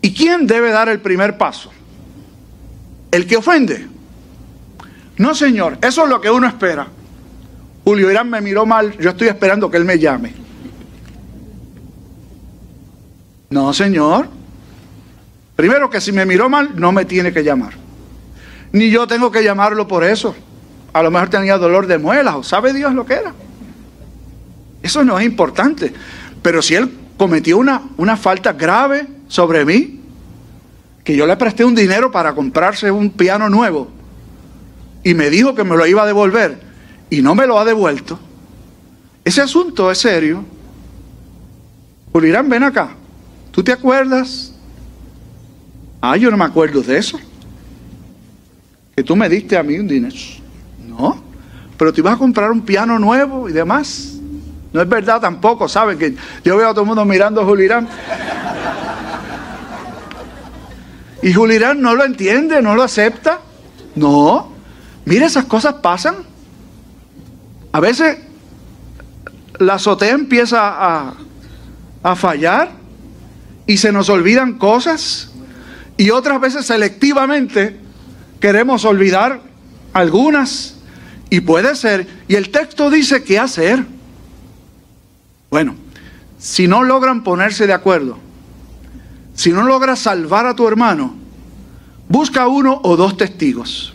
¿Y 0.00 0.14
quién 0.14 0.46
debe 0.46 0.70
dar 0.70 0.88
el 0.88 1.00
primer 1.00 1.36
paso? 1.36 1.70
El 3.10 3.26
que 3.26 3.36
ofende. 3.36 3.86
No, 5.16 5.34
señor, 5.34 5.78
eso 5.82 6.04
es 6.04 6.08
lo 6.08 6.20
que 6.20 6.30
uno 6.30 6.46
espera. 6.46 6.86
Julio 7.84 8.10
Irán 8.10 8.30
me 8.30 8.40
miró 8.40 8.66
mal, 8.66 8.96
yo 8.98 9.10
estoy 9.10 9.28
esperando 9.28 9.70
que 9.70 9.76
él 9.76 9.84
me 9.84 9.98
llame. 9.98 10.34
No, 13.50 13.72
señor. 13.72 14.28
Primero 15.56 15.90
que 15.90 16.00
si 16.00 16.12
me 16.12 16.24
miró 16.24 16.48
mal, 16.48 16.78
no 16.78 16.92
me 16.92 17.04
tiene 17.04 17.32
que 17.32 17.42
llamar. 17.42 17.72
Ni 18.72 18.90
yo 18.90 19.06
tengo 19.06 19.32
que 19.32 19.42
llamarlo 19.42 19.88
por 19.88 20.04
eso. 20.04 20.36
A 20.92 21.02
lo 21.02 21.10
mejor 21.10 21.30
tenía 21.30 21.58
dolor 21.58 21.86
de 21.86 21.98
muelas 21.98 22.34
o 22.36 22.42
sabe 22.42 22.72
Dios 22.72 22.94
lo 22.94 23.04
que 23.04 23.14
era. 23.14 23.32
Eso 24.82 25.02
no 25.02 25.18
es 25.18 25.26
importante. 25.26 25.92
Pero 26.42 26.62
si 26.62 26.74
él 26.74 26.90
cometió 27.16 27.58
una, 27.58 27.82
una 27.96 28.16
falta 28.16 28.52
grave 28.52 29.06
sobre 29.28 29.64
mí, 29.64 30.00
que 31.04 31.16
yo 31.16 31.26
le 31.26 31.36
presté 31.36 31.64
un 31.64 31.74
dinero 31.74 32.10
para 32.10 32.34
comprarse 32.34 32.90
un 32.90 33.10
piano 33.10 33.48
nuevo 33.48 33.88
y 35.04 35.14
me 35.14 35.30
dijo 35.30 35.54
que 35.54 35.64
me 35.64 35.76
lo 35.76 35.86
iba 35.86 36.02
a 36.02 36.06
devolver 36.06 36.60
y 37.08 37.22
no 37.22 37.34
me 37.34 37.46
lo 37.46 37.58
ha 37.58 37.64
devuelto, 37.64 38.18
ese 39.24 39.42
asunto 39.42 39.90
es 39.90 39.98
serio. 39.98 40.44
Julirán, 42.12 42.48
ven 42.48 42.62
acá. 42.62 42.90
¿Tú 43.50 43.62
te 43.62 43.72
acuerdas? 43.72 44.54
Ah, 46.00 46.16
yo 46.16 46.30
no 46.30 46.36
me 46.36 46.44
acuerdo 46.44 46.80
de 46.80 46.96
eso. 46.96 47.18
Que 48.96 49.02
tú 49.02 49.14
me 49.14 49.28
diste 49.28 49.56
a 49.56 49.62
mí 49.62 49.78
un 49.78 49.86
dinero. 49.86 50.16
No, 50.86 51.22
pero 51.76 51.92
te 51.92 52.00
ibas 52.00 52.14
a 52.14 52.18
comprar 52.18 52.50
un 52.50 52.62
piano 52.62 52.98
nuevo 52.98 53.48
y 53.48 53.52
demás. 53.52 54.18
No 54.72 54.80
es 54.80 54.88
verdad 54.88 55.20
tampoco, 55.20 55.68
¿saben? 55.68 55.98
Que 55.98 56.14
yo 56.44 56.56
veo 56.56 56.68
a 56.68 56.72
todo 56.72 56.82
el 56.82 56.86
mundo 56.86 57.04
mirando 57.04 57.40
a 57.40 57.44
Julirán. 57.44 57.88
Y 61.22 61.32
Julirán 61.32 61.80
no 61.80 61.94
lo 61.94 62.04
entiende, 62.04 62.62
no 62.62 62.74
lo 62.74 62.82
acepta. 62.82 63.40
No, 63.94 64.52
mire, 65.04 65.26
esas 65.26 65.44
cosas 65.46 65.74
pasan. 65.74 66.16
A 67.72 67.80
veces 67.80 68.18
la 69.58 69.74
azotea 69.74 70.12
empieza 70.12 70.68
a, 70.68 71.14
a 72.02 72.16
fallar 72.16 72.70
y 73.66 73.76
se 73.76 73.92
nos 73.92 74.08
olvidan 74.08 74.58
cosas 74.58 75.30
y 75.96 76.10
otras 76.10 76.40
veces 76.40 76.64
selectivamente 76.64 77.76
queremos 78.40 78.84
olvidar 78.84 79.40
algunas 79.92 80.76
y 81.30 81.40
puede 81.40 81.74
ser, 81.76 82.06
y 82.26 82.36
el 82.36 82.50
texto 82.50 82.88
dice 82.88 83.22
qué 83.22 83.38
hacer. 83.38 83.84
Bueno, 85.50 85.74
si 86.38 86.66
no 86.66 86.84
logran 86.84 87.22
ponerse 87.24 87.66
de 87.66 87.72
acuerdo, 87.74 88.18
si 89.38 89.52
no 89.52 89.62
logras 89.62 90.00
salvar 90.00 90.46
a 90.46 90.56
tu 90.56 90.66
hermano, 90.66 91.14
busca 92.08 92.48
uno 92.48 92.80
o 92.82 92.96
dos 92.96 93.16
testigos. 93.16 93.94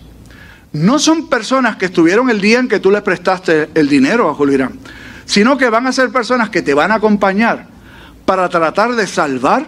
No 0.71 1.00
son 1.00 1.27
personas 1.27 1.75
que 1.75 1.88
estuvieron 1.88 2.29
el 2.29 2.39
día 2.39 2.59
en 2.59 2.69
que 2.69 2.79
tú 2.79 2.89
le 2.89 3.01
prestaste 3.01 3.69
el 3.75 3.89
dinero 3.89 4.29
a 4.29 4.35
Julián, 4.35 4.79
sino 5.25 5.57
que 5.57 5.67
van 5.67 5.85
a 5.85 5.91
ser 5.91 6.12
personas 6.12 6.50
que 6.50 6.62
te 6.62 6.73
van 6.73 6.91
a 6.91 6.95
acompañar 6.95 7.67
para 8.23 8.47
tratar 8.47 8.95
de 8.95 9.05
salvar 9.05 9.67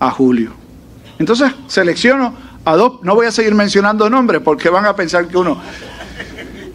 a 0.00 0.10
Julio. 0.10 0.54
Entonces 1.20 1.52
selecciono 1.68 2.34
a 2.64 2.74
dos, 2.74 2.94
no 3.04 3.14
voy 3.14 3.26
a 3.26 3.30
seguir 3.30 3.54
mencionando 3.54 4.10
nombres 4.10 4.42
porque 4.42 4.70
van 4.70 4.86
a 4.86 4.96
pensar 4.96 5.28
que 5.28 5.36
uno... 5.36 5.56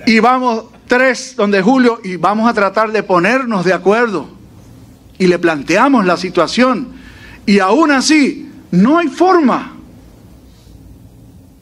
Y 0.06 0.22
vamos 0.22 0.68
tres 0.88 1.36
donde 1.36 1.62
Julio 1.62 2.00
y 2.02 2.16
vamos 2.16 2.50
a 2.50 2.54
tratar 2.54 2.94
de 2.94 3.04
ponernos 3.04 3.66
de 3.66 3.74
acuerdo. 3.74 4.30
Y 5.18 5.28
le 5.28 5.38
planteamos 5.38 6.06
la 6.06 6.16
situación. 6.16 6.98
Y 7.50 7.58
aún 7.58 7.90
así, 7.90 8.48
no 8.70 9.00
hay 9.00 9.08
forma. 9.08 9.76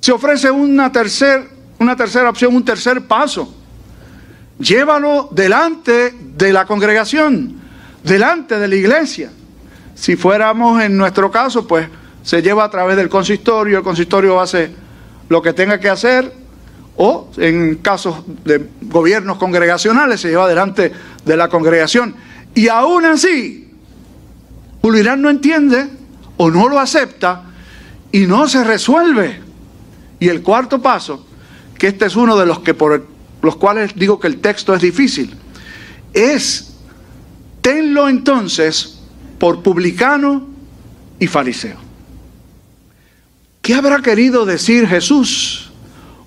Se 0.01 0.11
ofrece 0.11 0.51
una, 0.51 0.91
tercer, 0.91 1.47
una 1.79 1.95
tercera 1.95 2.29
opción, 2.29 2.53
un 2.53 2.65
tercer 2.65 3.07
paso. 3.07 3.55
Llévalo 4.59 5.29
delante 5.31 6.13
de 6.13 6.51
la 6.51 6.65
congregación, 6.65 7.61
delante 8.03 8.59
de 8.59 8.67
la 8.67 8.75
iglesia. 8.75 9.31
Si 9.95 10.17
fuéramos 10.17 10.81
en 10.81 10.97
nuestro 10.97 11.31
caso, 11.31 11.65
pues 11.65 11.87
se 12.21 12.41
lleva 12.41 12.65
a 12.65 12.69
través 12.69 12.97
del 12.97 13.07
consistorio, 13.07 13.77
el 13.77 13.83
consistorio 13.85 14.41
hace 14.41 14.69
lo 15.29 15.41
que 15.41 15.53
tenga 15.53 15.79
que 15.79 15.87
hacer, 15.87 16.33
o 16.97 17.31
en 17.37 17.75
casos 17.75 18.25
de 18.43 18.71
gobiernos 18.81 19.37
congregacionales 19.37 20.19
se 20.19 20.31
lleva 20.31 20.43
adelante 20.43 20.91
de 21.23 21.37
la 21.37 21.47
congregación. 21.47 22.13
Y 22.53 22.67
aún 22.67 23.05
así, 23.05 23.66
Julirán 24.87 25.21
no 25.21 25.29
entiende 25.29 25.89
o 26.37 26.49
no 26.49 26.69
lo 26.69 26.79
acepta 26.79 27.43
y 28.09 28.25
no 28.25 28.47
se 28.47 28.63
resuelve. 28.63 29.41
Y 30.17 30.29
el 30.29 30.41
cuarto 30.41 30.81
paso, 30.81 31.27
que 31.77 31.87
este 31.87 32.05
es 32.05 32.15
uno 32.15 32.37
de 32.37 32.45
los 32.45 32.59
que 32.59 32.73
por 32.73 33.05
los 33.41 33.57
cuales 33.57 33.91
digo 33.97 34.17
que 34.17 34.27
el 34.27 34.39
texto 34.39 34.73
es 34.73 34.81
difícil, 34.81 35.35
es 36.13 36.77
tenlo 37.59 38.07
entonces 38.07 38.99
por 39.37 39.61
publicano 39.61 40.47
y 41.19 41.27
fariseo. 41.27 41.75
¿Qué 43.61 43.75
habrá 43.75 44.01
querido 44.01 44.45
decir 44.45 44.87
Jesús? 44.87 45.69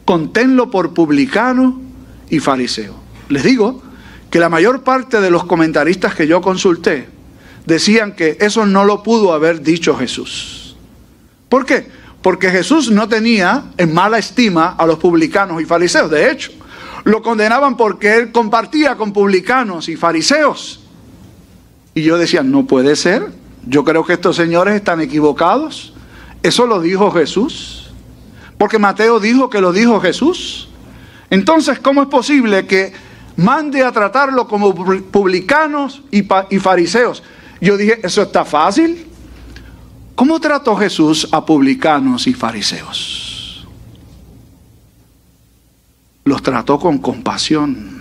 Conténlo 0.05 0.71
por 0.71 0.93
publicano 0.93 1.81
y 2.29 2.41
fariseo. 2.41 2.95
Les 3.31 3.43
digo 3.43 3.83
que 4.31 4.39
la 4.39 4.51
mayor 4.51 4.83
parte 4.83 5.23
de 5.23 5.31
los 5.31 5.45
comentaristas 5.45 6.15
que 6.15 6.27
yo 6.27 6.43
consulté 6.43 7.20
decían 7.67 8.13
que 8.13 8.37
eso 8.41 8.67
no 8.67 8.85
lo 8.85 9.03
pudo 9.03 9.33
haber 9.33 9.63
dicho 9.63 9.97
Jesús. 9.97 10.77
¿Por 11.49 11.67
qué? 11.67 11.89
Porque 12.23 12.51
Jesús 12.51 12.91
no 12.91 13.09
tenía 13.09 13.65
en 13.77 13.95
mala 13.95 14.19
estima 14.19 14.77
a 14.79 14.87
los 14.87 14.99
publicanos 14.99 15.61
y 15.61 15.65
fariseos. 15.65 16.11
De 16.11 16.31
hecho, 16.31 16.53
lo 17.05 17.23
condenaban 17.23 17.77
porque 17.77 18.17
él 18.17 18.33
compartía 18.33 18.97
con 18.97 19.13
publicanos 19.13 19.89
y 19.89 19.97
fariseos. 19.97 20.81
Y 21.95 22.03
yo 22.03 22.19
decía, 22.19 22.43
no 22.43 22.67
puede 22.67 22.95
ser. 22.97 23.33
Yo 23.67 23.85
creo 23.85 24.05
que 24.05 24.15
estos 24.15 24.37
señores 24.37 24.75
están 24.75 25.01
equivocados. 25.01 25.93
¿Eso 26.43 26.67
lo 26.67 26.81
dijo 26.81 27.11
Jesús? 27.11 27.91
Porque 28.59 28.79
Mateo 28.79 29.21
dijo 29.21 29.51
que 29.51 29.61
lo 29.61 29.73
dijo 29.73 30.01
Jesús. 30.01 30.69
Entonces, 31.31 31.79
¿cómo 31.79 32.03
es 32.03 32.09
posible 32.09 32.67
que 32.67 32.93
mande 33.37 33.83
a 33.83 33.93
tratarlo 33.93 34.47
como 34.47 34.75
publicanos 34.75 36.03
y, 36.11 36.27
y 36.51 36.59
fariseos? 36.59 37.23
Yo 37.61 37.77
dije, 37.77 38.01
¿eso 38.03 38.23
está 38.23 38.45
fácil? 38.45 39.07
¿Cómo 40.15 40.41
trató 40.41 40.77
Jesús 40.77 41.29
a 41.33 41.45
publicanos 41.45 42.27
y 42.27 42.35
fariseos? 42.35 43.67
Los 46.25 46.43
trató 46.43 46.79
con 46.79 46.99
compasión. 46.99 48.01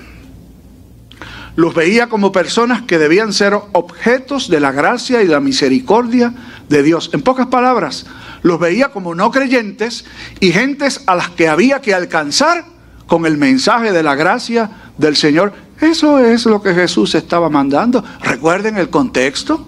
Los 1.56 1.74
veía 1.74 2.08
como 2.08 2.32
personas 2.32 2.84
que 2.84 2.98
debían 2.98 3.34
ser 3.34 3.54
objetos 3.74 4.50
de 4.50 4.60
la 4.60 4.72
gracia 4.72 5.22
y 5.22 5.28
la 5.28 5.40
misericordia 5.40 6.34
de 6.70 6.84
Dios. 6.84 7.10
En 7.14 7.22
pocas 7.22 7.48
palabras, 7.48 8.06
los 8.44 8.60
veía 8.60 8.90
como 8.90 9.16
no 9.16 9.32
creyentes 9.32 10.06
y 10.40 10.52
gentes 10.52 11.02
a 11.06 11.16
las 11.16 11.30
que 11.30 11.50
había 11.50 11.82
que 11.82 11.94
alcanzar 11.94 12.66
con 13.08 13.26
el 13.26 13.38
mensaje 13.38 13.92
de 13.92 14.04
la 14.04 14.16
gracia 14.16 14.70
del 14.98 15.16
Señor. 15.16 15.54
Eso 15.82 16.20
es 16.20 16.46
lo 16.46 16.62
que 16.62 16.74
Jesús 16.74 17.16
estaba 17.16 17.50
mandando. 17.50 18.04
Recuerden 18.22 18.78
el 18.78 18.90
contexto. 18.90 19.66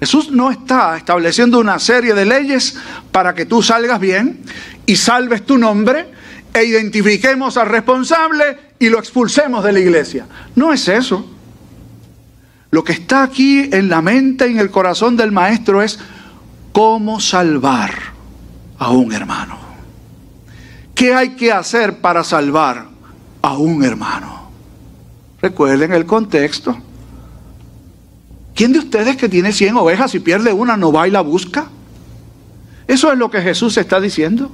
Jesús 0.00 0.30
no 0.30 0.50
está 0.50 0.96
estableciendo 0.96 1.58
una 1.58 1.78
serie 1.78 2.14
de 2.14 2.24
leyes 2.24 2.76
para 3.12 3.34
que 3.34 3.46
tú 3.46 3.62
salgas 3.62 4.00
bien 4.00 4.40
y 4.86 4.96
salves 4.96 5.44
tu 5.44 5.58
nombre 5.58 6.06
e 6.54 6.64
identifiquemos 6.64 7.56
al 7.56 7.68
responsable 7.68 8.72
y 8.78 8.88
lo 8.88 8.98
expulsemos 8.98 9.62
de 9.62 9.72
la 9.72 9.80
iglesia. 9.80 10.26
No 10.56 10.72
es 10.72 10.88
eso. 10.88 11.24
Lo 12.70 12.82
que 12.82 12.92
está 12.92 13.22
aquí 13.22 13.68
en 13.72 13.88
la 13.88 14.00
mente 14.00 14.48
y 14.48 14.52
en 14.52 14.58
el 14.58 14.70
corazón 14.70 15.16
del 15.16 15.32
maestro 15.32 15.82
es 15.82 15.98
cómo 16.72 17.20
salvar 17.20 17.92
a 18.78 18.90
un 18.90 19.12
hermano. 19.12 19.58
¿Qué 20.94 21.14
hay 21.14 21.30
que 21.30 21.52
hacer 21.52 21.98
para 21.98 22.24
salvar 22.24 22.88
a 23.42 23.56
un 23.56 23.84
hermano? 23.84 24.39
Recuerden 25.42 25.92
el 25.92 26.06
contexto. 26.06 26.76
¿Quién 28.54 28.72
de 28.72 28.78
ustedes 28.80 29.16
que 29.16 29.28
tiene 29.28 29.52
100 29.52 29.76
ovejas 29.76 30.14
y 30.14 30.20
pierde 30.20 30.52
una 30.52 30.76
no 30.76 30.92
va 30.92 31.08
y 31.08 31.10
la 31.10 31.22
busca? 31.22 31.68
Eso 32.86 33.12
es 33.12 33.18
lo 33.18 33.30
que 33.30 33.40
Jesús 33.40 33.76
está 33.78 34.00
diciendo. 34.00 34.50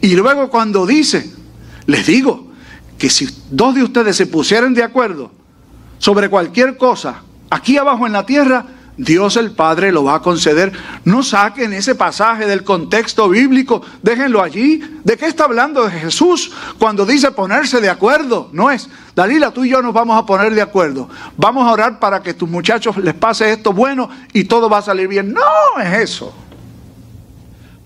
Y 0.00 0.14
luego 0.14 0.50
cuando 0.50 0.86
dice, 0.86 1.30
les 1.86 2.06
digo 2.06 2.48
que 2.98 3.10
si 3.10 3.28
dos 3.50 3.74
de 3.74 3.82
ustedes 3.82 4.16
se 4.16 4.26
pusieran 4.26 4.74
de 4.74 4.82
acuerdo 4.82 5.30
sobre 5.98 6.28
cualquier 6.28 6.76
cosa 6.76 7.22
aquí 7.50 7.76
abajo 7.76 8.06
en 8.06 8.14
la 8.14 8.26
tierra, 8.26 8.66
Dios 8.96 9.36
el 9.36 9.52
Padre 9.52 9.90
lo 9.90 10.04
va 10.04 10.16
a 10.16 10.22
conceder. 10.22 10.72
No 11.04 11.22
saquen 11.22 11.72
ese 11.72 11.94
pasaje 11.94 12.46
del 12.46 12.62
contexto 12.62 13.28
bíblico, 13.28 13.82
déjenlo 14.02 14.42
allí. 14.42 14.82
¿De 15.02 15.16
qué 15.16 15.26
está 15.26 15.44
hablando 15.44 15.84
de 15.84 15.90
Jesús 15.90 16.52
cuando 16.78 17.06
dice 17.06 17.30
ponerse 17.30 17.80
de 17.80 17.88
acuerdo? 17.88 18.50
No 18.52 18.70
es, 18.70 18.88
Dalila, 19.16 19.50
tú 19.50 19.64
y 19.64 19.70
yo 19.70 19.80
nos 19.80 19.94
vamos 19.94 20.18
a 20.18 20.26
poner 20.26 20.54
de 20.54 20.62
acuerdo. 20.62 21.08
Vamos 21.36 21.66
a 21.66 21.72
orar 21.72 21.98
para 21.98 22.22
que 22.22 22.34
tus 22.34 22.48
muchachos 22.48 22.96
les 22.98 23.14
pase 23.14 23.50
esto 23.50 23.72
bueno 23.72 24.10
y 24.32 24.44
todo 24.44 24.68
va 24.68 24.78
a 24.78 24.82
salir 24.82 25.08
bien. 25.08 25.32
No 25.32 25.82
es 25.82 26.10
eso. 26.10 26.34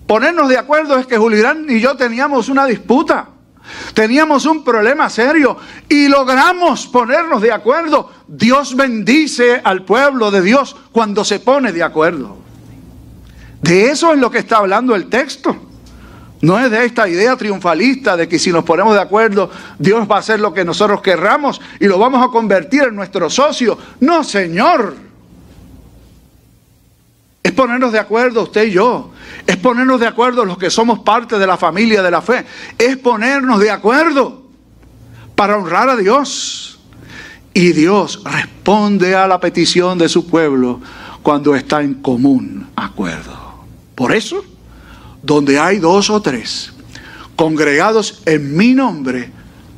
Ponernos 0.05 0.49
de 0.49 0.57
acuerdo 0.57 0.97
es 0.97 1.05
que 1.05 1.17
Julián 1.17 1.65
y 1.69 1.79
yo 1.79 1.95
teníamos 1.95 2.49
una 2.49 2.65
disputa. 2.65 3.29
Teníamos 3.93 4.45
un 4.45 4.63
problema 4.63 5.09
serio 5.09 5.57
y 5.89 6.07
logramos 6.07 6.87
ponernos 6.87 7.41
de 7.41 7.51
acuerdo. 7.51 8.11
Dios 8.27 8.75
bendice 8.75 9.61
al 9.63 9.83
pueblo 9.83 10.31
de 10.31 10.41
Dios 10.41 10.75
cuando 10.91 11.23
se 11.23 11.39
pone 11.39 11.71
de 11.71 11.83
acuerdo. 11.83 12.37
De 13.61 13.89
eso 13.89 14.13
es 14.13 14.19
lo 14.19 14.29
que 14.29 14.39
está 14.39 14.57
hablando 14.57 14.95
el 14.95 15.07
texto. 15.07 15.55
No 16.41 16.59
es 16.59 16.69
de 16.69 16.85
esta 16.85 17.07
idea 17.09 17.35
triunfalista 17.35 18.15
de 18.15 18.27
que 18.27 18.37
si 18.37 18.51
nos 18.51 18.63
ponemos 18.63 18.93
de 18.93 19.01
acuerdo, 19.01 19.49
Dios 19.79 20.07
va 20.09 20.17
a 20.17 20.19
hacer 20.19 20.39
lo 20.39 20.53
que 20.53 20.63
nosotros 20.63 21.01
querramos 21.01 21.59
y 21.79 21.87
lo 21.87 21.97
vamos 21.97 22.23
a 22.23 22.31
convertir 22.31 22.83
en 22.83 22.95
nuestro 22.95 23.29
socio. 23.29 23.77
No, 23.99 24.23
Señor. 24.23 24.95
Es 27.41 27.51
ponernos 27.53 27.91
de 27.91 27.99
acuerdo 27.99 28.43
usted 28.43 28.65
y 28.65 28.71
yo. 28.71 29.11
Es 29.47 29.55
ponernos 29.57 29.99
de 29.99 30.07
acuerdo 30.07 30.43
los 30.43 30.57
que 30.57 30.69
somos 30.69 30.99
parte 30.99 31.39
de 31.39 31.47
la 31.47 31.55
familia 31.55 32.03
de 32.03 32.11
la 32.11 32.21
fe. 32.21 32.45
Es 32.77 32.97
ponernos 32.97 33.61
de 33.61 33.71
acuerdo 33.71 34.43
para 35.35 35.57
honrar 35.57 35.89
a 35.89 35.95
Dios. 35.95 36.79
Y 37.53 37.71
Dios 37.71 38.21
responde 38.25 39.15
a 39.15 39.25
la 39.25 39.39
petición 39.39 39.97
de 39.97 40.09
su 40.09 40.27
pueblo 40.27 40.81
cuando 41.23 41.55
está 41.55 41.81
en 41.81 41.95
común 41.95 42.67
acuerdo. 42.75 43.65
Por 43.95 44.13
eso, 44.13 44.43
donde 45.23 45.57
hay 45.57 45.79
dos 45.79 46.09
o 46.09 46.21
tres 46.21 46.73
congregados 47.37 48.21
en 48.25 48.57
mi 48.57 48.73
nombre, 48.73 49.31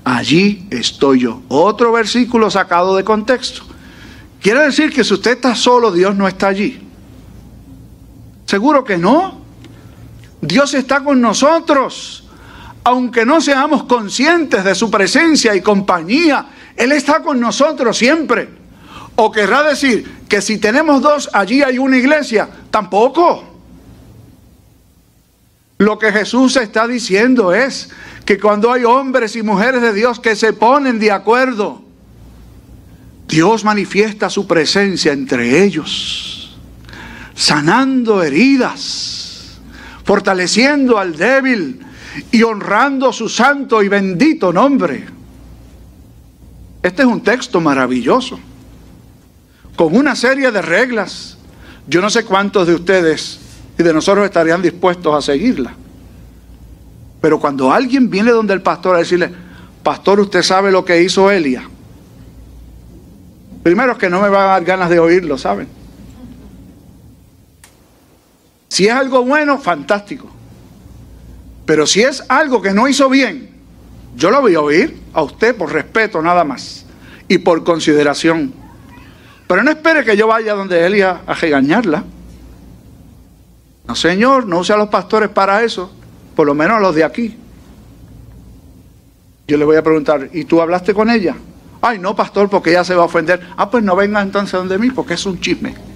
allí 0.03 0.65
estoy 0.71 1.19
yo. 1.19 1.41
Otro 1.49 1.91
versículo 1.91 2.49
sacado 2.49 2.95
de 2.95 3.03
contexto. 3.03 3.61
Quiere 4.41 4.61
decir 4.61 4.91
que 4.91 5.03
si 5.03 5.13
usted 5.13 5.31
está 5.31 5.53
solo, 5.53 5.91
Dios 5.91 6.15
no 6.15 6.27
está 6.27 6.47
allí. 6.47 6.81
Seguro 8.45 8.83
que 8.83 8.97
no. 8.97 9.41
Dios 10.41 10.73
está 10.73 11.03
con 11.03 11.21
nosotros. 11.21 12.25
Aunque 12.83 13.25
no 13.25 13.41
seamos 13.41 13.83
conscientes 13.83 14.63
de 14.63 14.73
su 14.73 14.89
presencia 14.89 15.55
y 15.55 15.61
compañía, 15.61 16.45
Él 16.75 16.91
está 16.91 17.21
con 17.21 17.39
nosotros 17.39 17.97
siempre. 17.97 18.49
O 19.15 19.31
querrá 19.31 19.63
decir 19.63 20.23
que 20.29 20.41
si 20.41 20.57
tenemos 20.57 21.01
dos, 21.01 21.29
allí 21.33 21.61
hay 21.61 21.77
una 21.77 21.97
iglesia. 21.97 22.49
Tampoco. 22.71 23.43
Lo 25.77 25.99
que 25.99 26.11
Jesús 26.11 26.55
está 26.57 26.87
diciendo 26.87 27.53
es 27.53 27.89
que 28.25 28.39
cuando 28.39 28.71
hay 28.71 28.83
hombres 28.83 29.35
y 29.35 29.43
mujeres 29.43 29.81
de 29.81 29.93
Dios 29.93 30.19
que 30.19 30.35
se 30.35 30.53
ponen 30.53 30.99
de 30.99 31.11
acuerdo, 31.11 31.81
Dios 33.27 33.63
manifiesta 33.63 34.29
su 34.29 34.47
presencia 34.47 35.13
entre 35.13 35.63
ellos 35.63 36.39
sanando 37.39 38.21
heridas, 38.21 39.18
fortaleciendo 40.09 40.97
al 40.97 41.15
débil 41.15 41.85
y 42.31 42.41
honrando 42.41 43.13
su 43.13 43.29
santo 43.29 43.83
y 43.83 43.89
bendito 43.89 44.51
nombre. 44.51 45.05
Este 46.81 47.03
es 47.03 47.07
un 47.07 47.21
texto 47.21 47.61
maravilloso, 47.61 48.39
con 49.75 49.95
una 49.95 50.15
serie 50.15 50.49
de 50.49 50.63
reglas. 50.63 51.37
Yo 51.87 52.01
no 52.01 52.09
sé 52.09 52.25
cuántos 52.25 52.65
de 52.65 52.73
ustedes 52.73 53.39
y 53.77 53.83
de 53.83 53.93
nosotros 53.93 54.25
estarían 54.25 54.63
dispuestos 54.63 55.13
a 55.13 55.21
seguirla. 55.21 55.75
Pero 57.21 57.39
cuando 57.39 57.71
alguien 57.71 58.09
viene 58.09 58.31
donde 58.31 58.55
el 58.55 58.63
pastor 58.63 58.95
a 58.95 58.99
decirle, 58.99 59.31
pastor, 59.83 60.21
usted 60.21 60.41
sabe 60.41 60.71
lo 60.71 60.83
que 60.83 61.03
hizo 61.03 61.29
Elia. 61.29 61.69
Primero 63.61 63.91
es 63.91 63.99
que 63.99 64.09
no 64.09 64.19
me 64.19 64.29
va 64.29 64.41
a 64.41 64.47
dar 64.53 64.65
ganas 64.65 64.89
de 64.89 64.97
oírlo, 64.97 65.37
¿saben? 65.37 65.67
Si 68.69 68.87
es 68.87 68.93
algo 68.93 69.25
bueno, 69.25 69.57
fantástico. 69.57 70.29
Pero 71.65 71.85
si 71.85 72.01
es 72.01 72.23
algo 72.29 72.61
que 72.61 72.73
no 72.73 72.87
hizo 72.87 73.09
bien, 73.09 73.49
yo 74.15 74.31
lo 74.31 74.41
voy 74.41 74.55
a 74.55 74.61
oír 74.61 74.97
a 75.13 75.21
usted 75.23 75.55
por 75.55 75.73
respeto 75.73 76.21
nada 76.21 76.43
más 76.43 76.85
y 77.27 77.39
por 77.39 77.63
consideración. 77.63 78.53
Pero 79.47 79.63
no 79.63 79.71
espere 79.71 80.05
que 80.05 80.15
yo 80.15 80.27
vaya 80.27 80.53
donde 80.53 80.85
Elia 80.85 81.21
a 81.25 81.33
regañarla. 81.33 82.03
No, 83.87 83.95
Señor, 83.95 84.45
no 84.45 84.59
use 84.59 84.71
a 84.71 84.77
los 84.77 84.89
pastores 84.89 85.29
para 85.29 85.63
eso, 85.63 85.91
por 86.35 86.45
lo 86.45 86.53
menos 86.53 86.77
a 86.77 86.79
los 86.79 86.93
de 86.93 87.03
aquí. 87.03 87.35
Yo 89.47 89.57
le 89.57 89.65
voy 89.65 89.77
a 89.77 89.83
preguntar, 89.83 90.29
¿y 90.31 90.45
tú 90.45 90.61
hablaste 90.61 90.93
con 90.93 91.09
ella? 91.09 91.35
Ay, 91.81 91.97
no, 91.97 92.15
pastor, 92.15 92.49
porque 92.49 92.69
ella 92.69 92.83
se 92.83 92.93
va 92.93 93.01
a 93.01 93.05
ofender. 93.05 93.41
Ah, 93.57 93.69
pues 93.69 93.83
no 93.83 93.95
venga 93.95 94.21
entonces 94.21 94.53
donde 94.53 94.77
mí, 94.77 94.91
porque 94.91 95.15
es 95.15 95.25
un 95.25 95.39
chisme 95.39 95.88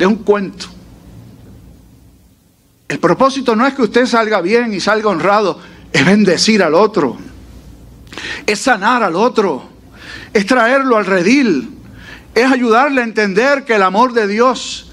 es 0.00 0.06
un 0.06 0.16
cuento. 0.16 0.66
El 2.88 2.98
propósito 2.98 3.54
no 3.54 3.66
es 3.66 3.74
que 3.74 3.82
usted 3.82 4.06
salga 4.06 4.40
bien 4.40 4.72
y 4.74 4.80
salga 4.80 5.10
honrado, 5.10 5.60
es 5.92 6.04
bendecir 6.04 6.62
al 6.62 6.74
otro, 6.74 7.16
es 8.46 8.58
sanar 8.58 9.02
al 9.02 9.14
otro, 9.14 9.62
es 10.32 10.46
traerlo 10.46 10.96
al 10.96 11.06
redil, 11.06 11.78
es 12.34 12.50
ayudarle 12.50 13.02
a 13.02 13.04
entender 13.04 13.64
que 13.64 13.74
el 13.74 13.82
amor 13.82 14.12
de 14.12 14.26
Dios 14.26 14.90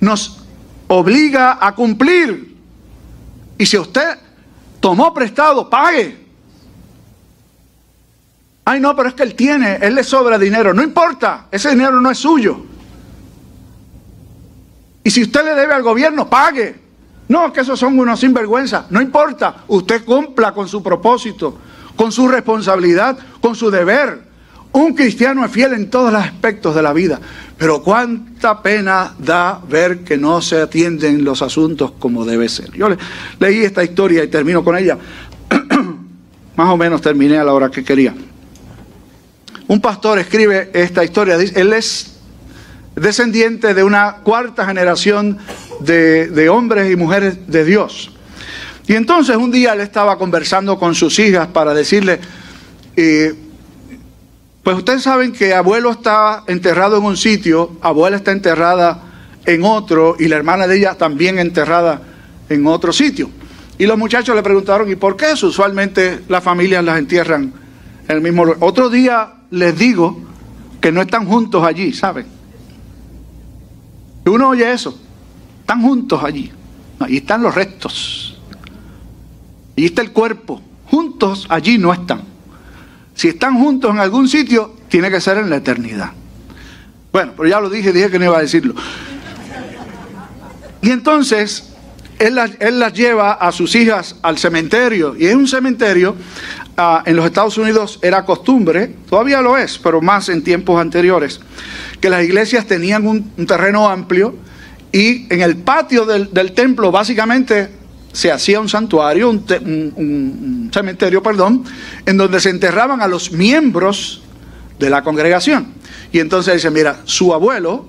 nos 0.00 0.38
obliga 0.88 1.58
a 1.60 1.74
cumplir. 1.74 2.56
Y 3.58 3.66
si 3.66 3.78
usted 3.78 4.18
tomó 4.80 5.14
prestado, 5.14 5.68
pague. 5.70 6.22
Ay, 8.64 8.80
no, 8.80 8.96
pero 8.96 9.08
es 9.10 9.14
que 9.14 9.22
él 9.22 9.34
tiene, 9.34 9.76
él 9.82 9.94
le 9.94 10.02
sobra 10.02 10.38
dinero. 10.38 10.72
No 10.72 10.82
importa, 10.82 11.46
ese 11.50 11.70
dinero 11.70 12.00
no 12.00 12.10
es 12.10 12.18
suyo. 12.18 12.71
Y 15.04 15.10
si 15.10 15.22
usted 15.22 15.44
le 15.44 15.54
debe 15.54 15.74
al 15.74 15.82
gobierno, 15.82 16.28
pague. 16.28 16.76
No, 17.28 17.52
que 17.52 17.60
esos 17.60 17.78
son 17.78 17.98
unos 17.98 18.20
sinvergüenza. 18.20 18.86
No 18.90 19.00
importa, 19.00 19.64
usted 19.68 20.04
cumpla 20.04 20.52
con 20.52 20.68
su 20.68 20.82
propósito, 20.82 21.58
con 21.96 22.12
su 22.12 22.28
responsabilidad, 22.28 23.18
con 23.40 23.54
su 23.54 23.70
deber. 23.70 24.32
Un 24.72 24.94
cristiano 24.94 25.44
es 25.44 25.50
fiel 25.50 25.74
en 25.74 25.90
todos 25.90 26.12
los 26.12 26.22
aspectos 26.22 26.74
de 26.74 26.82
la 26.82 26.94
vida, 26.94 27.20
pero 27.58 27.82
cuánta 27.82 28.62
pena 28.62 29.14
da 29.18 29.60
ver 29.68 29.98
que 29.98 30.16
no 30.16 30.40
se 30.40 30.62
atienden 30.62 31.24
los 31.24 31.42
asuntos 31.42 31.92
como 31.98 32.24
debe 32.24 32.48
ser. 32.48 32.70
Yo 32.72 32.88
leí 33.38 33.62
esta 33.64 33.84
historia 33.84 34.24
y 34.24 34.28
termino 34.28 34.64
con 34.64 34.76
ella. 34.76 34.96
Más 36.56 36.68
o 36.68 36.76
menos 36.78 37.02
terminé 37.02 37.38
a 37.38 37.44
la 37.44 37.52
hora 37.52 37.70
que 37.70 37.84
quería. 37.84 38.14
Un 39.68 39.80
pastor 39.80 40.18
escribe 40.18 40.70
esta 40.72 41.04
historia, 41.04 41.36
dice, 41.36 41.60
él 41.60 41.72
es 41.74 42.11
descendiente 42.94 43.74
de 43.74 43.84
una 43.84 44.16
cuarta 44.22 44.66
generación 44.66 45.38
de, 45.80 46.48
hombres 46.48 46.90
y 46.90 46.96
mujeres 46.96 47.46
de 47.46 47.64
Dios. 47.64 48.12
Y 48.86 48.94
entonces 48.94 49.36
un 49.36 49.50
día 49.50 49.72
él 49.72 49.80
estaba 49.80 50.18
conversando 50.18 50.78
con 50.78 50.94
sus 50.94 51.18
hijas 51.18 51.48
para 51.48 51.72
decirle, 51.72 52.20
eh, 52.96 53.34
pues 54.62 54.76
ustedes 54.76 55.02
saben 55.02 55.32
que 55.32 55.54
abuelo 55.54 55.90
está 55.90 56.44
enterrado 56.46 56.98
en 56.98 57.04
un 57.04 57.16
sitio, 57.16 57.76
abuela 57.80 58.16
está 58.16 58.32
enterrada 58.32 59.02
en 59.46 59.64
otro 59.64 60.16
y 60.18 60.28
la 60.28 60.36
hermana 60.36 60.66
de 60.66 60.78
ella 60.78 60.94
también 60.94 61.38
enterrada 61.38 62.02
en 62.48 62.66
otro 62.66 62.92
sitio. 62.92 63.30
Y 63.78 63.86
los 63.86 63.98
muchachos 63.98 64.36
le 64.36 64.42
preguntaron, 64.42 64.90
¿y 64.90 64.96
por 64.96 65.16
qué 65.16 65.32
usualmente 65.32 66.20
las 66.28 66.44
familias 66.44 66.84
las 66.84 66.98
entierran 66.98 67.52
en 68.06 68.16
el 68.16 68.20
mismo 68.20 68.44
lugar? 68.44 68.58
Otro 68.60 68.90
día 68.90 69.32
les 69.50 69.76
digo 69.76 70.20
que 70.80 70.92
no 70.92 71.02
están 71.02 71.26
juntos 71.26 71.64
allí, 71.64 71.92
¿saben? 71.92 72.41
Uno 74.24 74.48
oye 74.50 74.70
eso. 74.72 74.98
Están 75.60 75.82
juntos 75.82 76.22
allí. 76.22 76.50
Ahí 77.00 77.18
están 77.18 77.42
los 77.42 77.54
restos. 77.54 78.38
Allí 79.76 79.86
está 79.86 80.02
el 80.02 80.12
cuerpo. 80.12 80.60
Juntos 80.86 81.46
allí 81.48 81.78
no 81.78 81.92
están. 81.92 82.22
Si 83.14 83.28
están 83.28 83.58
juntos 83.58 83.90
en 83.90 83.98
algún 83.98 84.28
sitio, 84.28 84.76
tiene 84.88 85.10
que 85.10 85.20
ser 85.20 85.38
en 85.38 85.50
la 85.50 85.56
eternidad. 85.56 86.12
Bueno, 87.12 87.32
pero 87.36 87.48
ya 87.48 87.60
lo 87.60 87.68
dije, 87.68 87.92
dije 87.92 88.10
que 88.10 88.18
no 88.18 88.26
iba 88.26 88.38
a 88.38 88.42
decirlo. 88.42 88.74
Y 90.80 90.90
entonces, 90.90 91.72
él 92.18 92.34
las, 92.34 92.92
lleva 92.92 93.32
a 93.32 93.52
sus 93.52 93.74
hijas 93.74 94.16
al 94.22 94.38
cementerio. 94.38 95.14
Y 95.16 95.26
es 95.26 95.34
un 95.34 95.46
cementerio, 95.46 96.16
ah, 96.76 97.02
en 97.04 97.16
los 97.16 97.26
Estados 97.26 97.58
Unidos 97.58 97.98
era 98.02 98.24
costumbre, 98.24 98.94
todavía 99.08 99.40
lo 99.40 99.56
es, 99.56 99.78
pero 99.78 100.00
más 100.00 100.28
en 100.28 100.42
tiempos 100.42 100.80
anteriores 100.80 101.40
que 102.02 102.10
las 102.10 102.24
iglesias 102.24 102.66
tenían 102.66 103.06
un, 103.06 103.46
terreno 103.46 103.88
amplio 103.88 104.34
y 104.90 105.32
en 105.32 105.40
el 105.40 105.56
patio 105.58 106.04
del, 106.04 106.52
templo 106.52 106.90
básicamente 106.90 107.70
se 108.12 108.32
hacía 108.32 108.60
un 108.60 108.68
santuario, 108.68 109.30
un, 109.30 110.68
cementerio, 110.74 111.22
perdón, 111.22 111.64
en 112.04 112.16
donde 112.16 112.40
se 112.40 112.50
enterraban 112.50 113.00
a 113.00 113.06
los 113.06 113.30
miembros 113.30 114.20
de 114.80 114.90
la 114.90 115.04
congregación. 115.04 115.74
Y 116.10 116.18
entonces 116.18 116.54
dice, 116.54 116.70
mira, 116.72 117.02
su 117.04 117.32
abuelo, 117.32 117.86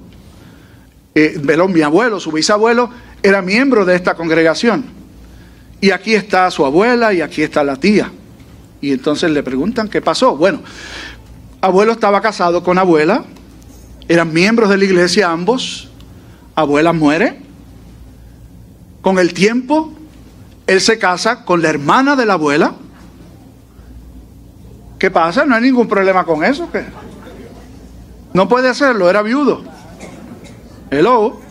eh, 1.16 1.42
mi 1.70 1.82
abuelo, 1.82 2.20
su 2.20 2.32
bisabuelo, 2.32 2.92
era 3.24 3.42
miembro 3.42 3.84
de 3.84 3.96
esta 3.96 4.14
congregación. 4.14 4.86
Y 5.82 5.90
aquí 5.90 6.14
está 6.14 6.52
su 6.52 6.64
abuela 6.68 7.14
y 7.14 7.22
aquí 7.22 7.42
está 7.42 7.64
la 7.64 7.78
tía. 7.78 8.12
Y 8.80 8.92
entonces 8.92 9.32
le 9.32 9.42
preguntan 9.42 9.90
qué 9.90 10.02
pasó. 10.02 10.38
Bueno, 10.38 10.62
abuelo 11.62 11.94
estaba 11.94 12.22
casado 12.22 12.64
con 12.64 12.78
abuela, 12.78 13.26
eran 14.14 14.32
miembros 14.32 14.70
de 14.70 14.78
la 14.78 14.86
iglesia 14.86 15.32
ambos, 15.32 15.90
abuela 16.54 16.94
muere. 16.94 17.40
Con 19.02 19.18
el 19.18 19.34
tiempo, 19.34 19.92
él 20.68 20.82
se 20.82 21.00
casa 21.00 21.44
con 21.46 21.64
la 21.64 21.70
hermana 21.70 22.16
de 22.16 22.28
la 22.28 22.34
abuela. 22.34 22.76
¿Qué 25.00 25.10
pasa? 25.10 25.46
No 25.46 25.56
hay 25.56 25.64
ningún 25.64 25.88
problema 25.88 26.26
con 26.26 26.44
eso. 26.44 26.72
¿qué? 26.72 26.86
No 28.34 28.48
puede 28.48 28.70
hacerlo, 28.70 29.10
era 29.10 29.24
viudo. 29.24 29.64
Hello. 30.92 31.42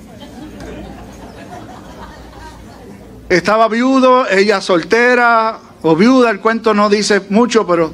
Estaba 3.28 3.66
viudo, 3.66 4.28
ella 4.28 4.60
soltera 4.60 5.58
o 5.82 5.96
viuda, 5.96 6.30
el 6.30 6.38
cuento 6.38 6.74
no 6.74 6.88
dice 6.88 7.26
mucho, 7.28 7.66
pero 7.66 7.92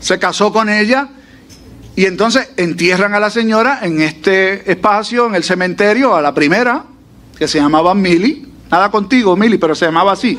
se 0.00 0.18
casó 0.18 0.52
con 0.52 0.68
ella 0.68 1.08
y 1.98 2.06
entonces 2.06 2.50
entierran 2.56 3.12
a 3.14 3.18
la 3.18 3.28
señora 3.28 3.80
en 3.82 4.00
este 4.00 4.70
espacio, 4.70 5.26
en 5.26 5.34
el 5.34 5.42
cementerio, 5.42 6.14
a 6.14 6.22
la 6.22 6.32
primera, 6.32 6.84
que 7.36 7.48
se 7.48 7.58
llamaba 7.58 7.92
Mili. 7.92 8.46
Nada 8.70 8.88
contigo, 8.88 9.36
Mili, 9.36 9.58
pero 9.58 9.74
se 9.74 9.86
llamaba 9.86 10.12
así. 10.12 10.38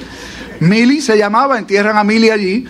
Mili 0.61 1.01
se 1.01 1.17
llamaba, 1.17 1.59
entierran 1.59 1.97
a 1.97 2.05
Mili 2.05 2.29
allí. 2.29 2.65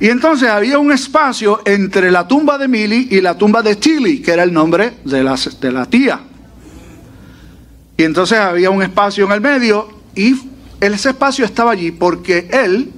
Y 0.00 0.08
entonces 0.08 0.48
había 0.48 0.80
un 0.80 0.90
espacio 0.90 1.62
entre 1.64 2.10
la 2.10 2.26
tumba 2.26 2.58
de 2.58 2.66
Mili 2.66 3.06
y 3.12 3.20
la 3.20 3.38
tumba 3.38 3.62
de 3.62 3.78
Chili, 3.78 4.20
que 4.20 4.32
era 4.32 4.42
el 4.42 4.52
nombre 4.52 4.94
de 5.04 5.22
la, 5.22 5.38
de 5.60 5.70
la 5.70 5.86
tía. 5.86 6.18
Y 7.96 8.02
entonces 8.02 8.40
había 8.40 8.70
un 8.70 8.82
espacio 8.82 9.24
en 9.24 9.30
el 9.30 9.40
medio 9.40 9.88
y 10.16 10.34
ese 10.80 11.10
espacio 11.10 11.44
estaba 11.44 11.70
allí 11.70 11.92
porque 11.92 12.48
él 12.50 12.90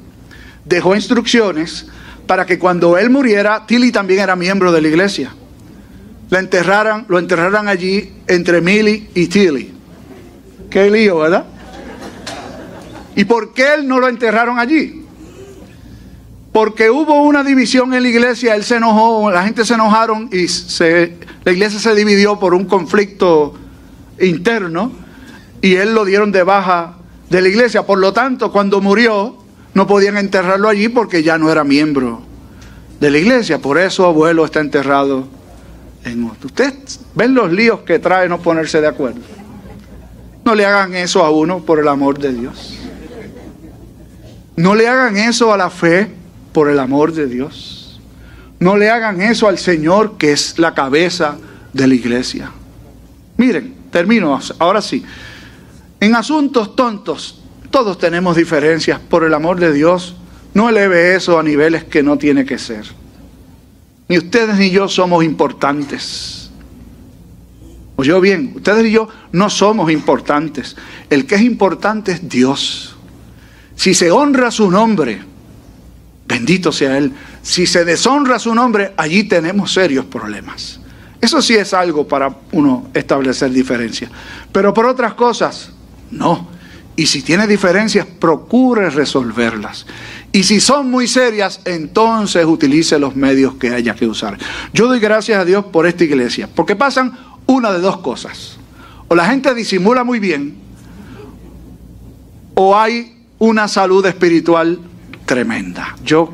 dejó 0.65 0.95
instrucciones 0.95 1.87
para 2.27 2.47
que 2.47 2.59
cuando 2.59 2.97
él 2.97 3.11
muriera, 3.11 3.67
Tilly 3.67 3.93
también 3.93 4.21
era 4.21 4.37
miembro 4.37 4.73
de 4.73 4.81
la 4.81 4.89
iglesia. 4.89 5.35
La 6.31 6.41
lo 7.07 7.19
enterraran 7.19 7.69
allí 7.69 8.13
entre 8.27 8.61
Milly 8.61 9.09
y 9.15 9.27
Tilly. 9.27 9.73
Qué 10.71 10.91
lío, 10.91 11.19
¿verdad? 11.19 11.45
¿Y 13.15 13.25
por 13.25 13.53
qué 13.53 13.75
él 13.75 13.87
no 13.87 14.01
lo 14.01 14.09
enterraron 14.09 14.59
allí? 14.59 15.05
Porque 16.53 16.91
hubo 16.91 17.23
una 17.23 17.45
división 17.45 17.95
en 17.95 18.03
la 18.03 18.09
iglesia, 18.09 18.55
él 18.55 18.65
se 18.65 18.77
enojó, 18.77 19.31
la 19.31 19.45
gente 19.45 19.65
se 19.65 19.75
enojaron 19.75 20.29
y 20.33 20.49
se, 20.49 21.19
la 21.45 21.53
iglesia 21.53 21.79
se 21.79 21.95
dividió 21.95 22.39
por 22.39 22.55
un 22.55 22.65
conflicto 22.65 23.55
interno 24.21 24.93
y 25.61 25.77
él 25.77 25.95
lo 25.95 26.05
dieron 26.05 26.33
de 26.33 26.43
baja 26.43 26.97
de 27.29 27.43
la 27.43 27.49
iglesia. 27.49 27.85
Por 27.85 27.99
lo 27.99 28.13
tanto, 28.13 28.51
cuando 28.51 28.81
murió, 28.81 29.44
no 29.75 29.87
podían 29.87 30.17
enterrarlo 30.17 30.69
allí 30.69 30.89
porque 30.89 31.23
ya 31.23 31.37
no 31.37 31.51
era 31.51 31.65
miembro 31.65 32.23
de 33.01 33.11
la 33.11 33.19
iglesia. 33.19 33.59
Por 33.59 33.79
eso 33.79 34.07
abuelo 34.07 34.45
está 34.45 34.61
enterrado 34.61 35.27
en 36.05 36.25
otro. 36.25 36.47
Ustedes 36.47 37.01
ven 37.15 37.35
los 37.35 37.53
líos 37.53 37.81
que 37.81 37.99
trae 37.99 38.29
no 38.29 38.41
ponerse 38.41 38.81
de 38.81 38.87
acuerdo. 38.87 39.21
No 40.45 40.55
le 40.55 40.65
hagan 40.65 40.95
eso 40.95 41.25
a 41.25 41.31
uno 41.31 41.61
por 41.61 41.81
el 41.81 41.89
amor 41.89 42.19
de 42.19 42.33
Dios. 42.33 42.79
No 44.57 44.75
le 44.75 44.87
hagan 44.87 45.17
eso 45.17 45.53
a 45.53 45.57
la 45.57 45.71
fe 45.71 46.11
por 46.53 46.71
el 46.71 46.79
amor 46.79 47.13
de 47.13 47.27
Dios. 47.27 48.01
No 48.61 48.77
le 48.77 48.91
hagan 48.91 49.21
eso 49.21 49.49
al 49.49 49.59
Señor 49.59 50.17
que 50.17 50.33
es 50.33 50.59
la 50.59 50.75
cabeza 50.75 51.37
de 51.73 51.87
la 51.89 51.95
iglesia. 51.95 52.51
Miren, 53.37 53.75
termino 53.91 54.39
ahora 54.61 54.81
sí. 54.81 55.05
En 55.99 56.15
asuntos 56.15 56.77
tontos 56.77 57.44
todos 57.75 57.99
tenemos 57.99 58.37
diferencias, 58.37 59.01
por 59.01 59.25
el 59.25 59.35
amor 59.35 59.59
de 59.59 59.73
Dios, 59.73 60.15
no 60.55 60.69
eleve 60.69 61.17
eso 61.17 61.41
a 61.41 61.43
niveles 61.43 61.83
que 61.83 62.05
no 62.05 62.17
tiene 62.17 62.45
que 62.45 62.57
ser. 62.57 62.85
Ni 64.07 64.17
ustedes 64.17 64.57
ni 64.57 64.71
yo 64.71 64.89
somos 64.89 65.25
importantes. 65.25 66.53
Oyó 67.97 68.21
bien, 68.21 68.53
ustedes 68.55 68.87
y 68.87 68.93
yo 68.93 69.09
no 69.33 69.51
somos 69.51 69.91
importantes. 69.91 70.77
El 71.11 71.27
que 71.27 71.35
es 71.35 71.41
importante 71.41 72.13
es 72.13 72.29
Dios. 72.29 72.95
Si 73.75 73.93
se 73.93 74.13
honra 74.13 74.53
su 74.53 74.71
nombre, 74.71 75.21
bendito 76.29 76.71
sea 76.71 76.97
Él. 76.97 77.13
Si 77.43 77.67
se 77.67 77.85
deshonra 77.85 78.39
su 78.39 78.55
nombre, 78.55 78.95
allí 78.97 79.25
tenemos 79.25 79.73
serios 79.73 80.05
problemas. 80.05 80.79
Eso 81.21 81.43
sí 81.43 81.55
es 81.57 81.75
algo 81.75 82.07
para 82.07 82.33
uno 82.53 82.87
establecer 82.95 83.51
diferencia. 83.51 84.09
Pero 84.53 84.73
por 84.73 84.87
otras 84.87 85.15
cosas, 85.15 85.73
no. 86.13 86.54
Y 86.97 87.07
si 87.07 87.23
tiene 87.23 87.47
diferencias, 87.47 88.07
procure 88.07 88.89
resolverlas. 88.91 89.87
Y 90.31 90.45
si 90.45 90.61
son 90.61 90.91
muy 90.91 91.09
serias, 91.09 91.61
entonces 91.65 92.45
utilice 92.45 92.99
los 92.99 93.17
medios 93.17 93.55
que 93.55 93.71
haya 93.71 93.95
que 93.95 94.07
usar. 94.07 94.39
Yo 94.73 94.87
doy 94.87 95.01
gracias 95.01 95.39
a 95.39 95.45
Dios 95.45 95.65
por 95.67 95.87
esta 95.87 96.05
iglesia, 96.05 96.49
porque 96.55 96.77
pasan 96.77 97.19
una 97.47 97.73
de 97.73 97.81
dos 97.81 97.99
cosas. 97.99 98.59
O 99.09 99.15
la 99.15 99.27
gente 99.27 99.55
disimula 99.55 100.05
muy 100.05 100.19
bien, 100.19 100.57
o 102.55 102.77
hay 102.77 103.25
una 103.39 103.69
salud 103.69 104.05
espiritual 104.07 104.79
tremenda. 105.27 105.97
Yo 106.05 106.33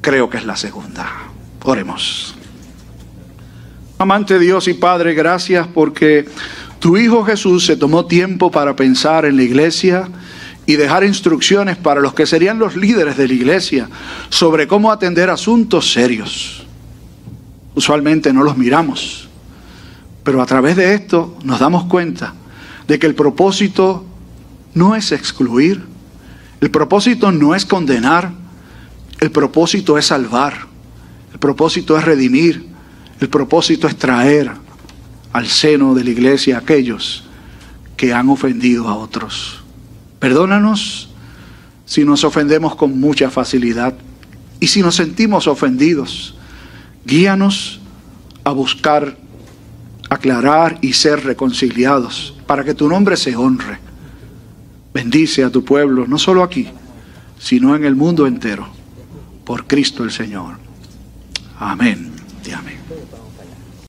creo 0.00 0.30
que 0.30 0.38
es 0.38 0.44
la 0.44 0.56
segunda. 0.56 1.08
Oremos. 1.64 2.34
Amante 3.98 4.38
Dios 4.38 4.66
y 4.66 4.74
Padre, 4.74 5.14
gracias 5.14 5.68
porque 5.68 6.26
tu 6.82 6.96
Hijo 6.96 7.24
Jesús 7.24 7.64
se 7.64 7.76
tomó 7.76 8.06
tiempo 8.06 8.50
para 8.50 8.74
pensar 8.74 9.24
en 9.24 9.36
la 9.36 9.44
iglesia 9.44 10.08
y 10.66 10.74
dejar 10.74 11.04
instrucciones 11.04 11.76
para 11.76 12.00
los 12.00 12.12
que 12.12 12.26
serían 12.26 12.58
los 12.58 12.74
líderes 12.74 13.16
de 13.16 13.28
la 13.28 13.34
iglesia 13.34 13.88
sobre 14.30 14.66
cómo 14.66 14.90
atender 14.90 15.30
asuntos 15.30 15.92
serios. 15.92 16.66
Usualmente 17.76 18.32
no 18.32 18.42
los 18.42 18.56
miramos, 18.56 19.28
pero 20.24 20.42
a 20.42 20.46
través 20.46 20.74
de 20.74 20.92
esto 20.94 21.38
nos 21.44 21.60
damos 21.60 21.84
cuenta 21.84 22.34
de 22.88 22.98
que 22.98 23.06
el 23.06 23.14
propósito 23.14 24.04
no 24.74 24.96
es 24.96 25.12
excluir, 25.12 25.84
el 26.60 26.72
propósito 26.72 27.30
no 27.30 27.54
es 27.54 27.64
condenar, 27.64 28.32
el 29.20 29.30
propósito 29.30 29.98
es 29.98 30.06
salvar, 30.06 30.66
el 31.32 31.38
propósito 31.38 31.96
es 31.96 32.04
redimir, 32.04 32.66
el 33.20 33.28
propósito 33.28 33.86
es 33.86 33.96
traer 33.96 34.61
al 35.32 35.46
seno 35.46 35.94
de 35.94 36.04
la 36.04 36.10
iglesia 36.10 36.58
aquellos 36.58 37.24
que 37.96 38.12
han 38.12 38.28
ofendido 38.28 38.88
a 38.88 38.96
otros. 38.96 39.62
Perdónanos 40.18 41.08
si 41.84 42.04
nos 42.04 42.24
ofendemos 42.24 42.76
con 42.76 42.98
mucha 42.98 43.30
facilidad 43.30 43.94
y 44.60 44.68
si 44.68 44.82
nos 44.82 44.94
sentimos 44.94 45.46
ofendidos. 45.46 46.34
Guíanos 47.04 47.80
a 48.44 48.52
buscar, 48.52 49.16
aclarar 50.08 50.78
y 50.80 50.92
ser 50.92 51.24
reconciliados 51.24 52.34
para 52.46 52.64
que 52.64 52.74
tu 52.74 52.88
nombre 52.88 53.16
se 53.16 53.34
honre. 53.36 53.78
Bendice 54.94 55.42
a 55.42 55.50
tu 55.50 55.64
pueblo, 55.64 56.06
no 56.06 56.18
solo 56.18 56.42
aquí, 56.42 56.68
sino 57.38 57.74
en 57.74 57.84
el 57.84 57.96
mundo 57.96 58.26
entero, 58.26 58.68
por 59.44 59.66
Cristo 59.66 60.04
el 60.04 60.12
Señor. 60.12 60.58
Amén 61.58 62.12
y 62.46 62.52
amén. 62.52 62.81